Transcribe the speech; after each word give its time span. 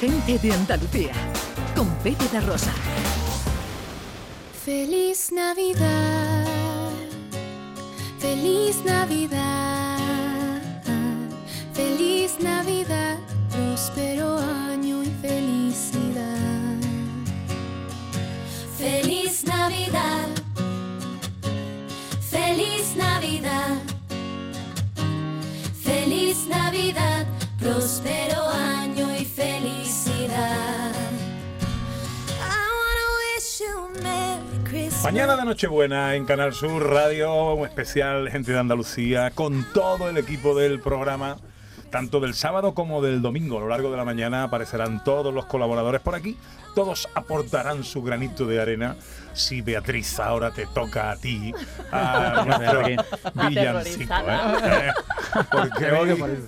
Gente 0.00 0.38
de 0.38 0.50
Andalucía, 0.54 1.12
con 1.76 1.86
Pepe 1.96 2.26
de 2.32 2.40
Rosa. 2.40 2.72
Feliz 4.64 5.30
Navidad, 5.30 6.46
feliz 8.18 8.82
Navidad, 8.82 10.62
feliz 11.74 12.36
Navidad, 12.40 13.18
próspero 13.50 14.38
año 14.70 15.02
y 15.02 15.10
felicidad. 15.20 16.78
Feliz 18.78 19.44
Navidad, 19.44 20.28
feliz 22.22 22.96
Navidad, 22.96 23.76
feliz 25.84 26.46
Navidad, 26.48 27.26
próspero 27.58 28.49
Mañana 35.02 35.34
de 35.34 35.44
Nochebuena 35.44 36.14
en 36.14 36.26
Canal 36.26 36.52
Sur 36.52 36.88
Radio, 36.90 37.54
un 37.54 37.66
especial 37.66 38.28
Gente 38.30 38.52
de 38.52 38.58
Andalucía, 38.58 39.30
con 39.30 39.64
todo 39.72 40.08
el 40.08 40.18
equipo 40.18 40.54
del 40.54 40.78
programa. 40.80 41.36
Tanto 41.90 42.20
del 42.20 42.34
sábado 42.34 42.72
como 42.72 43.02
del 43.02 43.20
domingo, 43.20 43.56
a 43.58 43.60
lo 43.62 43.68
largo 43.68 43.90
de 43.90 43.96
la 43.96 44.04
mañana 44.04 44.44
aparecerán 44.44 45.02
todos 45.02 45.34
los 45.34 45.46
colaboradores 45.46 46.00
por 46.00 46.14
aquí. 46.14 46.36
Todos 46.76 47.08
aportarán 47.14 47.82
su 47.82 48.02
granito 48.02 48.46
de 48.46 48.60
arena. 48.60 48.94
Si 49.32 49.60
Beatriz 49.60 50.20
ahora 50.20 50.52
te 50.52 50.66
toca 50.66 51.10
a 51.10 51.16
ti, 51.16 51.52
a 51.90 52.44
nuestro 52.46 52.82
villancico. 53.48 54.14
¿eh? 54.14 54.92
Porque 55.50 55.90
hoy, 55.90 56.38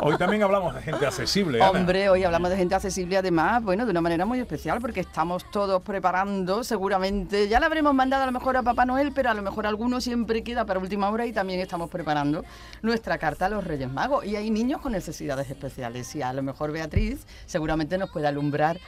hoy 0.00 0.16
también 0.16 0.42
hablamos 0.42 0.74
de 0.74 0.82
gente 0.82 1.06
accesible. 1.06 1.62
Ana. 1.62 1.70
Hombre, 1.70 2.08
hoy 2.08 2.24
hablamos 2.24 2.50
de 2.50 2.56
gente 2.56 2.74
accesible, 2.74 3.16
además, 3.16 3.62
bueno, 3.62 3.84
de 3.84 3.90
una 3.90 4.00
manera 4.00 4.24
muy 4.24 4.40
especial, 4.40 4.80
porque 4.80 5.00
estamos 5.00 5.50
todos 5.50 5.82
preparando, 5.82 6.64
seguramente, 6.64 7.48
ya 7.48 7.60
le 7.60 7.66
habremos 7.66 7.94
mandado 7.94 8.22
a 8.22 8.26
lo 8.26 8.32
mejor 8.32 8.56
a 8.56 8.62
Papá 8.62 8.84
Noel, 8.84 9.12
pero 9.14 9.30
a 9.30 9.34
lo 9.34 9.42
mejor 9.42 9.66
alguno 9.66 10.00
siempre 10.00 10.42
queda 10.42 10.64
para 10.64 10.80
última 10.80 11.10
hora 11.10 11.26
y 11.26 11.32
también 11.32 11.60
estamos 11.60 11.90
preparando 11.90 12.44
nuestra 12.82 13.18
carta 13.18 13.46
a 13.46 13.48
los 13.48 13.64
Reyes 13.64 13.90
Magos. 13.90 14.24
Y 14.24 14.36
hay 14.36 14.50
niños 14.50 14.80
con 14.80 14.92
necesidades 14.92 15.50
especiales 15.50 16.14
y 16.14 16.22
a 16.22 16.32
lo 16.32 16.42
mejor 16.42 16.72
Beatriz 16.72 17.26
seguramente 17.46 17.98
nos 17.98 18.10
puede 18.10 18.26
alumbrar 18.26 18.78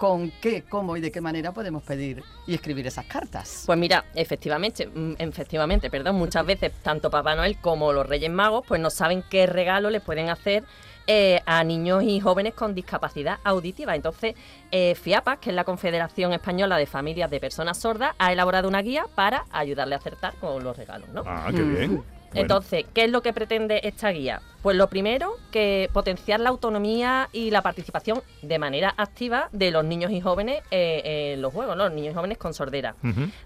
con 0.00 0.30
qué, 0.40 0.62
cómo 0.62 0.96
y 0.96 1.02
de 1.02 1.12
qué 1.12 1.20
manera 1.20 1.52
podemos 1.52 1.82
pedir 1.82 2.24
y 2.46 2.54
escribir 2.54 2.86
esas 2.86 3.04
cartas. 3.04 3.64
Pues 3.66 3.78
mira, 3.78 4.06
efectivamente, 4.14 4.86
mm, 4.86 5.16
efectivamente, 5.18 5.90
perdón, 5.90 6.16
muchas 6.16 6.46
veces 6.46 6.72
tanto 6.82 7.10
Papá 7.10 7.34
Noel 7.34 7.58
como 7.60 7.92
los 7.92 8.06
Reyes 8.06 8.30
Magos 8.30 8.64
pues 8.66 8.80
no 8.80 8.88
saben 8.88 9.22
qué 9.28 9.46
regalo 9.46 9.90
les 9.90 10.00
pueden 10.00 10.30
hacer 10.30 10.64
eh, 11.06 11.42
a 11.44 11.62
niños 11.64 12.02
y 12.02 12.18
jóvenes 12.18 12.54
con 12.54 12.74
discapacidad 12.74 13.40
auditiva. 13.44 13.94
Entonces, 13.94 14.36
eh, 14.70 14.94
FIAPAS, 14.94 15.38
que 15.38 15.50
es 15.50 15.56
la 15.56 15.64
Confederación 15.64 16.32
Española 16.32 16.78
de 16.78 16.86
Familias 16.86 17.30
de 17.30 17.38
Personas 17.38 17.76
Sordas, 17.76 18.14
ha 18.18 18.32
elaborado 18.32 18.68
una 18.68 18.80
guía 18.80 19.04
para 19.14 19.44
ayudarle 19.50 19.96
a 19.96 19.98
acertar 19.98 20.32
con 20.36 20.64
los 20.64 20.74
regalos, 20.78 21.10
¿no? 21.10 21.24
Ah, 21.26 21.48
qué 21.50 21.62
bien. 21.62 22.02
Bueno, 22.32 22.42
Entonces, 22.42 22.84
¿qué 22.94 23.04
es 23.04 23.10
lo 23.10 23.22
que 23.22 23.32
pretende 23.32 23.80
esta 23.82 24.10
guía? 24.10 24.40
Pues 24.62 24.76
lo 24.76 24.88
primero, 24.88 25.36
que 25.50 25.88
potenciar 25.92 26.38
la 26.38 26.50
autonomía 26.50 27.30
y 27.32 27.50
la 27.50 27.62
participación 27.62 28.22
de 28.42 28.58
manera 28.58 28.92
activa 28.96 29.48
de 29.52 29.70
los 29.70 29.84
niños 29.84 30.12
y 30.12 30.20
jóvenes 30.20 30.62
eh, 30.70 31.32
en 31.32 31.42
los 31.42 31.52
juegos, 31.52 31.76
¿no? 31.76 31.84
los 31.84 31.94
niños 31.94 32.12
y 32.12 32.14
jóvenes 32.14 32.36
con 32.36 32.52
sordera. 32.52 32.94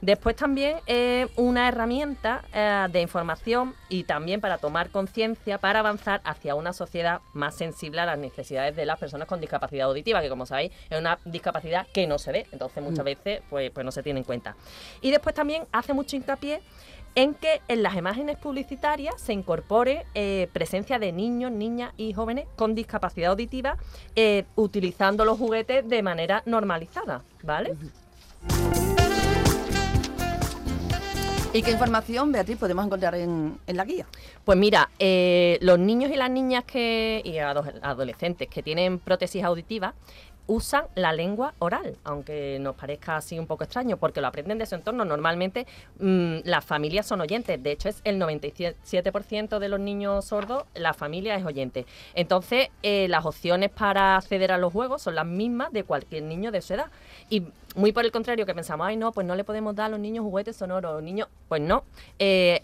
Después 0.01 0.35
también 0.35 0.79
eh, 0.87 1.29
una 1.37 1.69
herramienta 1.69 2.43
eh, 2.53 2.89
de 2.91 3.01
información 3.01 3.75
y 3.89 4.03
también 4.05 4.41
para 4.41 4.59
tomar 4.59 4.91
conciencia 4.91 5.59
para 5.59 5.79
avanzar 5.79 6.21
hacia 6.25 6.57
una 6.57 6.73
sociedad 6.73 7.21
más 7.33 7.55
sensible 7.55 8.01
a 8.01 8.07
las 8.07 8.19
necesidades 8.19 8.75
de 8.75 8.85
las 8.85 8.99
personas 8.99 9.29
con 9.29 9.41
discapacidad 9.41 9.87
auditiva, 9.87 10.21
que 10.21 10.29
como 10.29 10.47
sabéis 10.47 10.73
es 10.91 10.99
una 10.99 11.21
discapacidad 11.25 11.87
que 11.95 12.09
no 12.09 12.19
se 12.19 12.33
ve, 12.33 12.47
entonces 12.51 12.83
muchas 12.83 13.05
veces 13.05 13.41
pues, 13.49 13.71
pues 13.71 13.87
no 13.87 13.93
se 13.93 14.03
tiene 14.03 14.19
en 14.19 14.25
cuenta. 14.25 14.57
Y 15.01 15.13
después 15.13 15.33
también 15.33 15.63
hace 15.71 15.95
mucho 15.95 16.17
hincapié 16.17 16.61
en 17.15 17.35
que 17.35 17.61
en 17.69 17.83
las 17.83 17.95
imágenes 17.97 18.37
publicitarias 18.37 19.21
se 19.21 19.33
incorpore 19.33 20.05
eh, 20.15 20.49
presencia 20.53 20.99
de 20.99 21.13
niños, 21.13 21.53
niñas 21.53 21.93
y 21.97 22.13
jóvenes 22.13 22.47
con 22.57 22.75
discapacidad 22.75 23.31
auditiva 23.31 23.77
eh, 24.17 24.45
utilizando 24.57 25.25
los 25.25 25.39
juguetes 25.39 25.89
de 25.89 26.03
manera 26.03 26.43
normalizada, 26.47 27.23
¿vale? 27.43 27.75
¿Y 31.53 31.63
qué 31.63 31.71
información, 31.71 32.33
Beatriz, 32.33 32.57
podemos 32.59 32.85
encontrar 32.85 33.15
en, 33.15 33.59
en 33.65 33.77
la 33.77 33.85
guía? 33.85 34.07
Pues 34.45 34.59
mira, 34.59 34.91
eh, 34.99 35.57
los 35.61 35.79
niños 35.79 36.11
y 36.11 36.17
las 36.17 36.29
niñas 36.29 36.65
que 36.65 37.23
y 37.25 37.39
ado- 37.39 37.63
adolescentes 37.81 38.49
que 38.49 38.61
tienen 38.61 38.99
prótesis 38.99 39.45
auditivas 39.45 39.95
usan 40.47 40.85
la 40.95 41.13
lengua 41.13 41.55
oral, 41.59 41.97
aunque 42.05 42.59
nos 42.61 42.75
parezca 42.75 43.17
así 43.17 43.39
un 43.39 43.47
poco 43.47 43.65
extraño, 43.65 43.97
porque 43.97 44.21
lo 44.21 44.27
aprenden 44.27 44.59
de 44.59 44.67
su 44.67 44.75
entorno. 44.75 45.05
Normalmente 45.05 45.67
mm, 45.99 46.39
las 46.45 46.65
familias 46.65 47.07
son 47.07 47.21
oyentes, 47.21 47.63
de 47.63 47.73
hecho 47.73 47.89
es 47.89 48.01
el 48.05 48.21
97% 48.21 49.59
de 49.59 49.69
los 49.69 49.81
niños 49.81 50.27
sordos, 50.27 50.65
la 50.75 50.93
familia 50.95 51.37
es 51.37 51.45
oyente. 51.45 51.87
Entonces, 52.15 52.69
eh, 52.83 53.09
las 53.09 53.25
opciones 53.25 53.71
para 53.71 54.17
acceder 54.17 54.53
a 54.53 54.59
los 54.59 54.73
juegos 54.73 55.03
son 55.03 55.15
las 55.15 55.27
mismas 55.27 55.73
de 55.73 55.85
cualquier 55.85 56.25
niño 56.25 56.51
de 56.51 56.61
su 56.61 56.75
edad. 56.75 56.87
Muy 57.75 57.93
por 57.93 58.05
el 58.05 58.13
contrario, 58.13 58.47
que 58.47 58.55
pensamos, 58.55 58.87
ay 58.87 58.97
no, 58.97 59.13
pues 59.13 59.27
no 59.27 59.35
le 59.35 59.45
podemos 59.45 59.75
dar 59.75 59.87
a 59.87 59.89
los 59.91 60.01
niños 60.01 60.25
juguetes 60.25 60.57
sonoros, 60.57 61.03
niños, 61.03 61.29
pues 61.49 61.61
no. 61.61 61.85
Eh, 62.19 62.63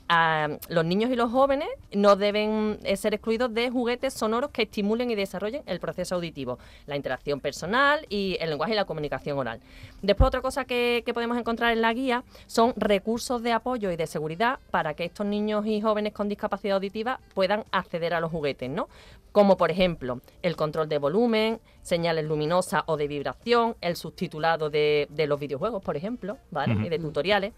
los 0.68 0.84
niños 0.84 1.10
y 1.10 1.16
los 1.16 1.30
jóvenes 1.30 1.68
no 1.92 2.16
deben 2.16 2.78
eh, 2.84 2.96
ser 2.96 3.14
excluidos 3.14 3.52
de 3.52 3.70
juguetes 3.70 4.14
sonoros 4.14 4.50
que 4.50 4.62
estimulen 4.62 5.10
y 5.10 5.14
desarrollen 5.14 5.62
el 5.66 5.80
proceso 5.80 6.14
auditivo, 6.14 6.58
la 6.86 6.96
interacción 6.96 7.40
personal 7.40 8.06
y 8.08 8.36
el 8.40 8.50
lenguaje 8.50 8.72
y 8.72 8.76
la 8.76 8.84
comunicación 8.84 9.38
oral. 9.38 9.60
Después 10.02 10.28
otra 10.28 10.42
cosa 10.42 10.64
que, 10.64 11.02
que 11.04 11.14
podemos 11.14 11.36
encontrar 11.38 11.72
en 11.72 11.82
la 11.82 11.92
guía 11.92 12.24
son 12.46 12.72
recursos 12.76 13.42
de 13.42 13.52
apoyo 13.52 13.90
y 13.90 13.96
de 13.96 14.06
seguridad 14.06 14.58
para 14.70 14.94
que 14.94 15.04
estos 15.04 15.26
niños 15.26 15.66
y 15.66 15.80
jóvenes 15.80 16.12
con 16.12 16.28
discapacidad 16.28 16.76
auditiva 16.76 17.20
puedan 17.34 17.64
acceder 17.72 18.14
a 18.14 18.20
los 18.20 18.30
juguetes, 18.30 18.70
¿no? 18.70 18.88
Como 19.32 19.56
por 19.56 19.70
ejemplo 19.70 20.20
el 20.42 20.56
control 20.56 20.88
de 20.88 20.98
volumen, 20.98 21.60
señales 21.82 22.24
luminosas 22.24 22.82
o 22.86 22.96
de 22.96 23.08
vibración, 23.08 23.76
el 23.80 23.96
subtitulado 23.96 24.70
de, 24.70 25.06
de 25.10 25.26
los 25.26 25.38
videojuegos, 25.40 25.82
por 25.82 25.96
ejemplo, 25.96 26.38
¿vale? 26.50 26.74
Y 26.86 26.88
de 26.88 26.98
tutoriales. 26.98 27.52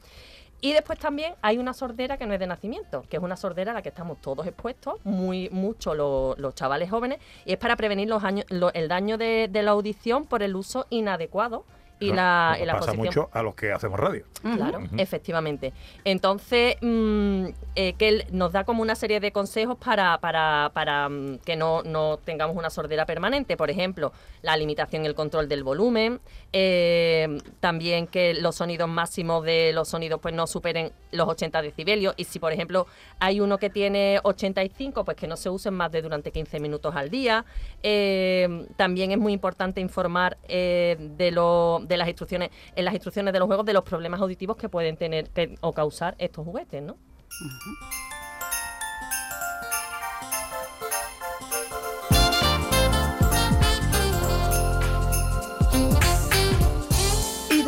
Y 0.61 0.73
después 0.73 0.97
también 0.99 1.35
hay 1.43 1.59
una 1.59 1.75
sordera 1.75 2.17
que 2.19 2.25
no 2.27 2.35
es 2.35 2.39
de 2.39 2.47
nacimiento, 2.47 3.03
que 3.11 3.17
es 3.17 3.23
una 3.23 3.37
sordera 3.37 3.73
a 3.73 3.75
la 3.75 3.83
que 3.83 3.89
estamos 3.89 4.21
todos 4.21 4.47
expuestos, 4.47 4.95
muy 5.05 5.51
mucho 5.51 5.93
lo- 5.95 6.37
los 6.39 6.55
chavales 6.55 6.89
jóvenes, 6.89 7.19
y 7.45 7.53
es 7.53 7.59
para 7.59 7.75
prevenir 7.75 8.09
los 8.09 8.23
años- 8.23 8.47
lo- 8.49 8.73
el 8.73 8.87
daño 8.87 9.19
de, 9.19 9.49
de 9.51 9.63
la 9.65 9.73
audición 9.73 10.25
por 10.25 10.41
el 10.45 10.55
uso 10.55 10.87
inadecuado 10.89 11.65
y 12.03 12.13
la, 12.13 12.51
nos 12.53 12.61
y 12.61 12.65
la 12.67 12.73
pasa 12.75 12.93
mucho 12.95 13.31
a 13.33 13.43
los 13.43 13.55
que 13.55 13.73
hacemos 13.73 13.99
radio. 13.99 14.25
Claro, 14.43 14.81
efectivamente. 14.97 15.73
Entonces, 16.05 16.77
mm, 16.81 17.47
eh, 17.77 17.95
que 17.95 18.09
él 18.09 18.27
nos 18.31 18.53
da 18.53 18.65
como 18.65 18.83
una 18.83 18.95
serie 18.95 19.21
de 19.21 19.33
consejos 19.33 19.77
para, 19.79 20.19
para, 20.19 20.71
para 20.75 21.09
mm, 21.09 21.39
que 21.39 21.57
no, 21.57 21.83
no 21.83 22.19
tengamos 22.19 22.57
una 22.57 22.71
sordera 22.71 23.07
permanente. 23.07 23.57
Por 23.57 23.71
ejemplo, 23.71 24.13
la 24.43 24.57
limitación 24.57 25.05
y 25.05 25.07
el 25.07 25.15
control 25.15 25.49
del 25.49 25.63
volumen. 25.65 26.21
eh, 26.53 27.39
también 27.61 28.07
que 28.07 28.35
los 28.35 28.57
sonidos 28.57 28.89
máximos 28.89 29.45
de 29.45 29.73
los 29.73 29.89
sonidos 29.89 30.21
pues 30.21 30.35
no 30.35 30.47
superen 30.47 30.93
los 31.11 31.29
80 31.29 31.63
decibelios. 31.63 32.15
Y 32.17 32.25
si, 32.25 32.39
por 32.39 32.53
ejemplo, 32.53 32.87
hay 33.19 33.41
uno 33.41 33.59
que 33.59 33.71
tiene 33.71 34.21
85, 34.23 35.05
pues 35.05 35.17
que 35.17 35.27
no 35.27 35.37
se 35.37 35.51
usen 35.51 35.75
más 35.75 35.93
de 35.93 36.03
durante 36.03 36.33
15 36.33 36.61
minutos 36.61 36.95
al 36.95 37.11
día. 37.11 37.45
Eh, 37.83 38.67
también 38.77 39.13
es 39.13 39.19
muy 39.19 39.33
importante 39.33 39.81
informar 39.81 40.39
eh, 40.49 40.97
de, 41.17 41.31
lo, 41.31 41.83
de 41.93 41.99
las 41.99 42.09
instrucciones, 42.09 42.51
en 42.75 42.85
las 42.85 42.95
instrucciones 42.95 43.33
de 43.33 43.39
los 43.39 43.47
juegos, 43.47 43.67
de 43.67 43.73
los 43.73 43.85
problemas 43.85 44.21
auditivos 44.21 44.57
que 44.57 44.69
pueden 44.69 44.97
tener 44.97 45.31
o 45.61 45.73
causar 45.73 46.15
estos 46.19 46.45
juguetes, 46.45 46.83
¿no? 46.83 46.97
¿Y 47.41 48.12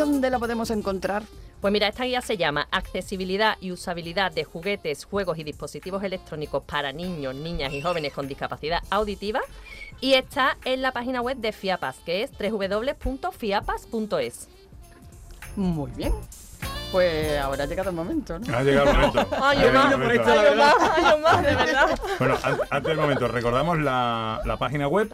dónde 0.04 0.30
la 0.30 0.38
podemos 0.38 0.70
encontrar? 0.70 1.22
Pues 1.60 1.72
mira, 1.72 1.88
esta 1.88 2.04
guía 2.04 2.20
se 2.20 2.36
llama 2.36 2.68
Accesibilidad 2.70 3.56
y 3.60 3.72
usabilidad 3.72 4.30
de 4.32 4.44
juguetes, 4.44 5.04
juegos 5.06 5.38
y 5.38 5.44
dispositivos 5.44 6.02
electrónicos 6.04 6.62
para 6.64 6.92
niños, 6.92 7.34
niñas 7.34 7.72
y 7.72 7.80
jóvenes 7.80 8.12
con 8.12 8.28
discapacidad 8.28 8.82
auditiva 8.90 9.40
y 10.00 10.12
está 10.14 10.56
en 10.64 10.82
la 10.82 10.92
página 10.92 11.20
web 11.22 11.38
de 11.38 11.50
FIAPAS, 11.52 11.96
que 12.04 12.22
es 12.22 12.30
www.fiapas.es. 12.38 14.48
Muy 15.56 15.90
bien. 15.92 16.12
Pues 16.92 17.40
ahora 17.40 17.64
ha 17.64 17.66
llegado 17.66 17.88
el 17.90 17.96
momento, 17.96 18.38
¿no? 18.38 18.56
Ha 18.56 18.62
llegado 18.62 18.90
el 18.90 18.96
momento. 18.96 19.26
Ay, 19.42 19.58
llegado 19.58 19.88
el 19.88 19.94
Omar, 19.94 19.98
momento. 19.98 20.32
ay, 20.32 20.46
Omar, 20.52 20.74
ay, 20.96 21.04
Omar, 21.14 21.42
de 21.44 21.54
verdad. 21.56 21.98
Bueno, 22.18 22.38
an- 22.42 22.58
antes 22.70 22.88
del 22.88 22.96
momento, 22.98 23.26
recordamos 23.28 23.78
la, 23.80 24.40
la 24.44 24.56
página 24.58 24.86
web 24.86 25.10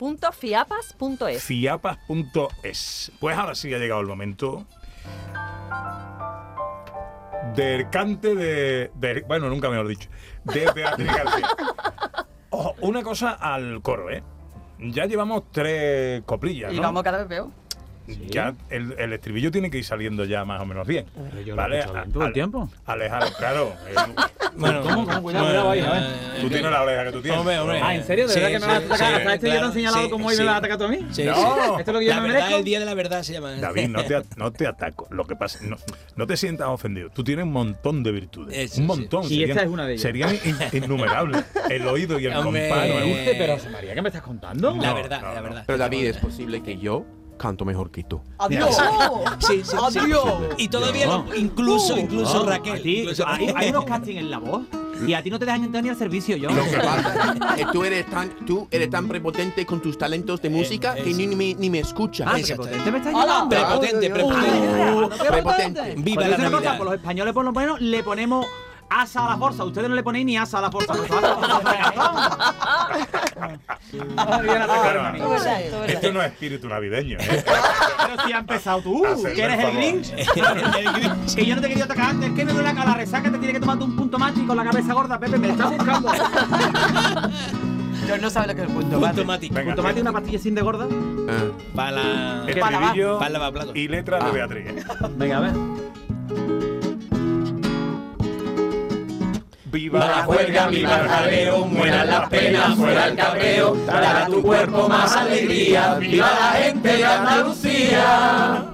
www.fiapas.es. 0.00 1.42
fiapas.es. 1.44 3.12
Pues 3.20 3.36
ahora 3.36 3.54
sí 3.54 3.72
ha 3.74 3.78
llegado 3.78 4.00
el 4.00 4.06
momento 4.06 4.66
del 7.54 7.88
cante 7.90 8.34
de, 8.34 8.90
de- 8.94 9.24
Bueno, 9.26 9.48
nunca 9.48 9.68
mejor 9.68 9.88
dicho. 9.88 10.08
De 10.44 10.70
Beatriz 10.72 11.06
García. 11.16 11.48
Ojo, 12.50 12.74
una 12.80 13.02
cosa 13.02 13.32
al 13.32 13.80
coro, 13.82 14.10
¿eh? 14.10 14.22
ya 14.78 15.04
llevamos 15.04 15.44
tres 15.52 16.22
coplillas, 16.24 16.72
Y 16.72 16.76
¿no? 16.76 16.82
vamos 16.82 17.02
cada 17.02 17.18
vez 17.18 17.26
peor. 17.26 17.48
Ya 18.28 18.54
el, 18.70 18.94
el 18.98 19.12
estribillo 19.12 19.50
tiene 19.50 19.70
que 19.70 19.78
ir 19.78 19.84
saliendo 19.84 20.24
ya 20.24 20.44
más 20.44 20.60
o 20.60 20.66
menos 20.66 20.86
bien. 20.86 21.06
Pero 21.14 21.40
yo 21.42 21.56
lo 21.56 21.62
he 21.74 21.78
escuchado 21.78 21.94
bien 22.04 22.12
todo 22.12 22.26
el 22.26 22.32
tiempo. 22.32 22.70
Alejar, 22.86 23.32
claro. 23.38 23.72
eh, 23.88 23.94
Bueno, 24.56 24.80
¿Cómo? 24.82 25.06
¿Cómo? 25.06 25.22
Cuidado, 25.22 25.46
cuidado 25.46 25.70
ahí, 25.70 25.80
a 25.80 25.90
ver. 25.92 26.02
tú 26.40 26.48
tienes 26.50 26.70
la 26.72 26.82
oreja 26.82 27.04
que 27.04 27.12
tú 27.12 27.22
tienes. 27.22 27.38
Hombre, 27.40 27.58
hombre. 27.60 27.80
Ah, 27.80 27.94
¿en 27.94 28.04
serio? 28.04 28.26
¿De 28.26 28.34
Sí, 28.34 28.40
verdad 28.40 28.50
que 28.50 28.58
me 28.58 28.66
vas 28.66 28.76
a 28.76 28.80
sí, 28.80 28.84
atacar? 28.86 28.98
sí, 28.98 29.14
¿Hasta 29.14 29.30
ya 29.30 29.38
te 29.38 29.46
han 29.50 29.56
claro, 29.58 29.72
señalado 29.72 30.04
sí, 30.04 30.10
como 30.10 30.26
hoy 30.26 30.34
sí. 30.34 30.40
me 30.40 30.46
vas 30.46 30.54
a 30.54 30.58
atacar 30.58 30.78
tú 30.78 30.84
a 30.84 30.88
mí? 30.88 30.96
Sí, 31.12 31.22
No. 31.24 31.34
sí. 31.34 31.40
¿Esto 31.78 31.80
es 31.80 31.86
lo 31.94 31.98
que 32.00 32.04
yo 32.06 32.10
La 32.10 32.16
me 32.16 32.22
verdad, 32.22 32.38
merezco? 32.40 32.56
el 32.58 32.64
día 32.64 32.80
de 32.80 32.84
la 32.84 32.94
verdad 32.94 33.22
se 33.22 33.32
llama. 33.32 33.52
David, 33.52 33.88
no 33.88 34.04
te, 34.04 34.22
no 34.36 34.52
te 34.52 34.66
ataco. 34.66 35.06
Lo 35.10 35.24
que 35.24 35.36
pasa, 35.36 35.60
no, 35.62 35.76
no 36.16 36.26
te 36.26 36.36
sientas 36.36 36.66
ofendido. 36.66 37.10
Tú 37.10 37.22
tienes 37.22 37.44
un 37.44 37.52
montón 37.52 38.02
de 38.02 38.10
virtudes. 38.10 38.56
Eso, 38.58 38.74
un 38.80 38.82
sí. 38.82 38.82
montón. 38.82 39.24
Y 39.30 39.44
esta 39.44 39.62
es 39.62 39.68
una 39.68 39.86
de 39.86 39.92
ellas. 39.92 40.02
Serían 40.02 40.34
in- 40.44 40.82
innumerables. 40.82 41.44
El 41.70 41.86
oído 41.86 42.18
y 42.18 42.26
el 42.26 42.32
compás. 42.34 42.88
pero 43.38 43.56
María, 43.70 43.94
¿qué 43.94 44.02
me 44.02 44.08
estás 44.08 44.22
contando? 44.22 44.74
La 44.74 44.92
verdad, 44.94 45.22
la 45.22 45.40
verdad. 45.40 45.62
Pero 45.64 45.78
David, 45.78 46.06
es 46.06 46.16
posible 46.16 46.60
que 46.62 46.76
yo 46.76 47.06
canto 47.40 47.64
mejor 47.64 47.90
que 47.90 48.04
tú. 48.04 48.20
¡Adiós! 48.38 48.76
Sí, 49.38 49.62
sí, 49.64 49.76
sí. 49.92 49.98
Y 50.58 50.68
todavía 50.68 51.06
lo- 51.06 51.24
incluso, 51.34 51.96
incluso 51.96 52.40
No, 52.44 52.46
Raquel. 52.50 52.74
a 52.78 52.82
ti, 52.82 52.98
incluso 53.00 53.24
hay, 53.26 53.70
unos 53.70 53.84
castings 53.86 54.18
en 54.20 54.30
la 54.30 54.38
voz 54.38 54.62
y 55.06 55.14
a 55.14 55.22
ti 55.22 55.30
no 55.30 55.38
te 55.38 55.46
dejan 55.46 55.64
entrar 55.64 55.82
ni 55.82 55.88
al 55.88 55.96
servicio, 55.96 56.36
yo. 56.36 56.50
Lo 56.50 56.62
que 56.62 56.76
pasa 56.76 57.34
es 57.56 57.64
que 57.66 57.72
tú 57.72 57.82
eres 57.84 58.04
tan, 58.10 58.28
tú 58.44 58.68
eres 58.70 58.90
tan 58.90 59.08
prepotente 59.08 59.64
con 59.64 59.80
tus 59.80 59.96
talentos 59.96 60.42
de 60.42 60.50
música 60.50 60.94
que 60.94 61.10
es- 61.10 61.16
ni 61.16 61.26
me, 61.28 61.54
ni 61.54 61.70
me 61.70 61.78
escuchas. 61.78 62.28
Ah, 62.30 62.36
prepotente 62.44 62.92
me 62.92 62.98
estás 62.98 63.14
Hola. 63.14 63.26
llamando. 63.26 63.56
Prepotente, 63.56 64.10
prepotente. 64.10 65.24
Prepotente. 65.30 65.94
Viva 65.96 66.28
la 66.28 66.76
por 66.76 66.86
los 66.86 66.94
españoles 66.96 67.32
por 67.32 67.44
lo 67.44 67.52
menos 67.52 67.80
le 67.80 68.02
ponemos 68.02 68.44
asa 68.90 69.26
a 69.26 69.30
la 69.30 69.38
fuerza. 69.38 69.64
Ustedes 69.64 69.88
no 69.88 69.94
le 69.94 70.02
ponéis 70.02 70.26
ni 70.26 70.36
asa 70.36 70.58
a 70.58 70.62
la 70.62 70.70
fuerza. 70.70 70.92
Esto 75.86 76.12
no 76.12 76.20
es 76.20 76.32
espíritu 76.32 76.68
navideño. 76.68 77.18
¿eh? 77.20 77.44
Pero 77.44 78.22
si 78.26 78.32
ha 78.32 78.38
empezado 78.38 78.82
tú, 78.82 79.04
que 79.34 79.42
eres 79.42 79.64
el. 79.64 79.76
Grinch. 79.76 80.14
que 81.34 81.46
yo 81.46 81.54
no 81.54 81.62
te 81.62 81.68
quería 81.68 81.86
tocar 81.86 82.10
antes, 82.10 82.32
que 82.32 82.44
me 82.44 82.52
duele 82.52 82.74
la 82.74 82.94
resaca, 82.94 83.30
te 83.30 83.38
tiene 83.38 83.54
que 83.54 83.60
tomar 83.60 83.78
un 83.78 83.96
punto 83.96 84.18
más 84.18 84.36
y 84.36 84.44
con 84.44 84.56
la 84.56 84.64
cabeza 84.64 84.92
gorda, 84.92 85.18
Pepe, 85.18 85.38
me 85.38 85.50
estás 85.50 85.70
buscando. 85.70 86.12
Yo 88.08 88.18
no 88.18 88.30
sabe 88.30 88.48
lo 88.48 88.54
que 88.54 88.62
es 88.62 88.68
el 88.68 88.74
punto. 88.74 89.00
Punto 89.00 89.24
mate. 89.24 89.48
Venga. 89.52 89.76
Punto 89.76 89.92
y 89.96 90.00
una 90.00 90.12
pastilla 90.12 90.38
sin 90.38 90.54
de 90.54 90.62
gorda. 90.62 90.86
Ah. 91.28 91.50
Para 91.74 91.90
la. 91.92 92.46
Para 93.18 93.30
la 93.30 93.52
plato. 93.52 93.72
y 93.74 93.88
letras 93.88 94.24
de 94.24 94.30
Beatriz. 94.32 94.66
¿eh? 94.66 94.84
Venga, 95.16 95.36
a 95.36 95.40
ver. 95.40 95.52
Viva 99.72 100.00
la 100.00 100.24
juerga, 100.24 100.66
viva 100.66 101.00
el 101.00 101.08
jaleo, 101.08 101.64
mueran 101.64 102.08
las 102.08 102.28
penas, 102.28 102.74
fuera 102.74 103.06
el 103.06 103.16
cabreo, 103.16 103.76
dará 103.86 104.24
a 104.24 104.26
tu 104.26 104.42
cuerpo 104.42 104.88
más 104.88 105.16
alegría, 105.16 105.94
viva 105.94 106.28
la 106.28 106.60
gente 106.60 106.96
de 106.96 107.04
Andalucía. 107.04 108.64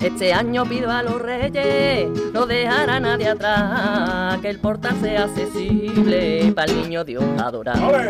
Este 0.00 0.32
año 0.32 0.64
pido 0.64 0.90
a 0.90 1.04
los 1.04 1.22
reyes 1.22 2.08
no 2.32 2.46
dejar 2.46 2.90
a 2.90 2.98
nadie 2.98 3.28
atrás, 3.28 4.38
que 4.40 4.50
el 4.50 4.58
portal 4.58 4.96
sea 5.00 5.24
accesible 5.24 6.52
para 6.56 6.72
el 6.72 6.82
niño 6.82 7.04
Dios 7.04 7.22
adorar. 7.40 7.78
¡Ole! 7.78 8.08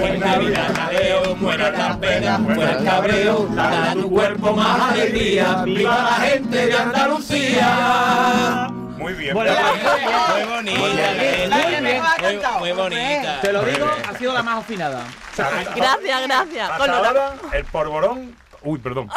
Buena 0.00 0.38
vida, 0.38 0.70
jaleo, 0.76 1.34
mueran 1.36 1.72
las 1.72 1.96
penas, 1.96 2.40
fuera 2.54 2.78
el 2.78 2.84
cabreo, 2.84 3.48
dará 3.54 3.90
a 3.90 3.94
tu 3.94 4.08
cuerpo 4.08 4.52
más 4.52 4.92
alegría, 4.92 5.64
viva 5.64 6.04
la 6.04 6.24
gente 6.24 6.66
de 6.66 6.72
Andalucía. 6.72 8.72
Muy 9.02 9.14
bien. 9.14 9.34
Muy 9.34 9.44
bonita. 9.44 10.78
Muy 10.78 10.90
bien. 10.92 12.02
Ha 12.02 12.74
bonita. 12.74 13.40
Te 13.40 13.52
lo 13.52 13.64
digo, 13.64 13.86
ha 14.08 14.16
sido 14.16 14.32
la 14.32 14.42
más 14.42 14.58
afinada. 14.60 15.04
Gracias, 15.36 16.22
gracias. 16.22 16.70
Hasta 16.70 16.78
Con 16.78 16.90
ahora, 16.90 17.34
el 17.52 17.64
porborón. 17.64 18.36
Uy, 18.64 18.78
perdón. 18.78 19.08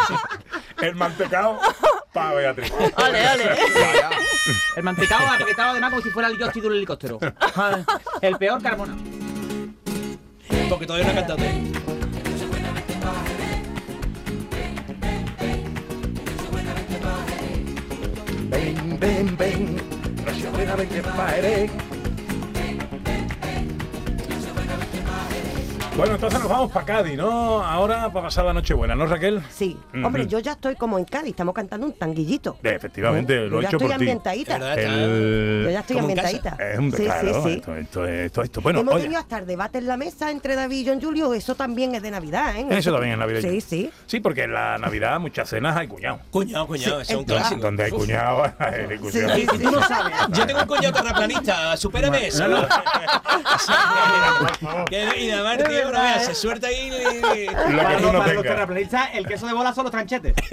el 0.80 0.94
mantecado 0.94 1.60
para 2.12 2.32
Beatriz. 2.32 2.72
Ole, 2.72 3.30
ole. 3.30 3.58
El 4.76 4.82
mantecado 4.82 5.26
apretado 5.28 5.70
además 5.72 5.90
como 5.90 6.02
si 6.02 6.10
fuera 6.10 6.28
el 6.28 6.38
Yoshi 6.38 6.60
de 6.62 6.66
un 6.68 6.72
helicóptero. 6.74 7.18
El 8.22 8.38
peor 8.38 8.62
Carmona. 8.62 8.96
Porque 10.70 10.86
todavía 10.86 11.12
no 11.12 11.12
he 11.12 11.14
cantado. 11.14 12.01
bang, 18.52 18.96
bang, 18.98 19.34
bang. 19.36 19.76
bing, 20.24 20.52
with 20.52 20.68
a 20.68 20.76
big 20.76 21.04
fighting. 21.16 22.01
Bueno, 25.94 26.14
entonces 26.14 26.40
nos 26.40 26.48
vamos 26.48 26.72
para 26.72 26.86
Cádiz, 26.86 27.18
¿no? 27.18 27.62
Ahora 27.62 28.10
para 28.10 28.24
pasar 28.26 28.46
la 28.46 28.54
Nochebuena, 28.54 28.94
¿no, 28.94 29.04
Raquel? 29.06 29.42
Sí. 29.50 29.78
Hombre, 30.02 30.26
yo 30.26 30.38
ya 30.38 30.52
estoy 30.52 30.74
como 30.74 30.98
en 30.98 31.04
Cádiz, 31.04 31.30
estamos 31.30 31.54
cantando 31.54 31.86
un 31.86 31.92
tanguillito. 31.92 32.56
Eh, 32.62 32.72
Efectivamente, 32.76 33.34
Yo 33.34 33.40
lo 33.48 33.58
he 33.58 33.62
ya 33.62 33.68
hecho 33.68 33.76
estoy 33.76 33.88
por 33.88 33.88
ti. 33.98 34.02
ambientadita. 34.02 34.58
Yo 34.58 35.70
ya 35.70 35.80
estoy 35.80 35.96
Como 35.96 36.08
en 36.08 36.16
casa. 36.16 36.28
ambientadita. 36.28 36.70
Es 36.72 36.78
un 36.78 36.92
sí, 36.92 37.04
claro, 37.04 37.34
sí, 37.34 37.40
sí. 37.42 37.54
Esto, 37.58 37.76
esto, 37.76 38.06
esto, 38.06 38.42
esto. 38.42 38.60
Bueno, 38.62 38.80
Hemos 38.80 38.94
oye, 38.94 39.02
tenido 39.04 39.20
hasta 39.20 39.38
el 39.38 39.46
debate 39.46 39.78
en 39.78 39.86
la 39.86 39.96
mesa 39.98 40.30
entre 40.30 40.54
David 40.56 40.86
y 40.86 40.88
John 40.88 41.00
Julio, 41.00 41.34
eso 41.34 41.54
también 41.56 41.94
es 41.94 42.00
de 42.02 42.10
Navidad, 42.10 42.56
¿eh? 42.56 42.66
eso 42.70 42.90
también 42.90 43.12
es 43.12 43.18
navideño. 43.18 43.50
Sí, 43.50 43.60
sí. 43.60 43.90
Sí, 44.06 44.20
porque 44.20 44.44
en 44.44 44.54
la 44.54 44.78
Navidad 44.78 45.20
muchas 45.20 45.50
cenas 45.50 45.76
hay 45.76 45.88
cuñado. 45.88 46.20
Cuñado, 46.30 46.66
cuñado, 46.66 47.00
es 47.02 47.10
un 47.10 47.18
entonces- 47.20 47.36
clásico. 47.48 47.60
Donde 47.62 47.84
hay 47.84 47.90
cuñado, 47.90 48.42
hay 48.58 48.98
cuñado. 48.98 49.34
sí, 49.36 49.46
sí. 49.52 49.58
Tú 49.62 49.70
no 49.70 49.82
sabes. 49.82 50.14
Yo 50.30 50.46
tengo 50.46 50.60
un 50.62 50.66
cuñado 50.66 50.92
terraplanista, 50.94 51.76
supérame 51.76 52.26
eso. 52.28 52.44
Que- 54.88 55.20
y 55.22 55.30
además, 55.30 55.58
tío, 55.68 55.81
veas, 55.90 56.24
se 56.26 56.34
suelta 56.34 56.66
ahí. 56.68 56.90
y- 56.90 57.46
Lo 57.72 57.78
que 57.78 57.84
Para, 57.84 57.96
tú 57.98 58.12
no 58.12 58.18
para 58.18 58.32
los 58.34 58.42
terraplanistas, 58.42 59.08
el 59.14 59.26
queso 59.26 59.46
de 59.46 59.52
bola 59.52 59.72
son 59.74 59.84
los 59.84 59.90
tranchetes. 59.90 60.34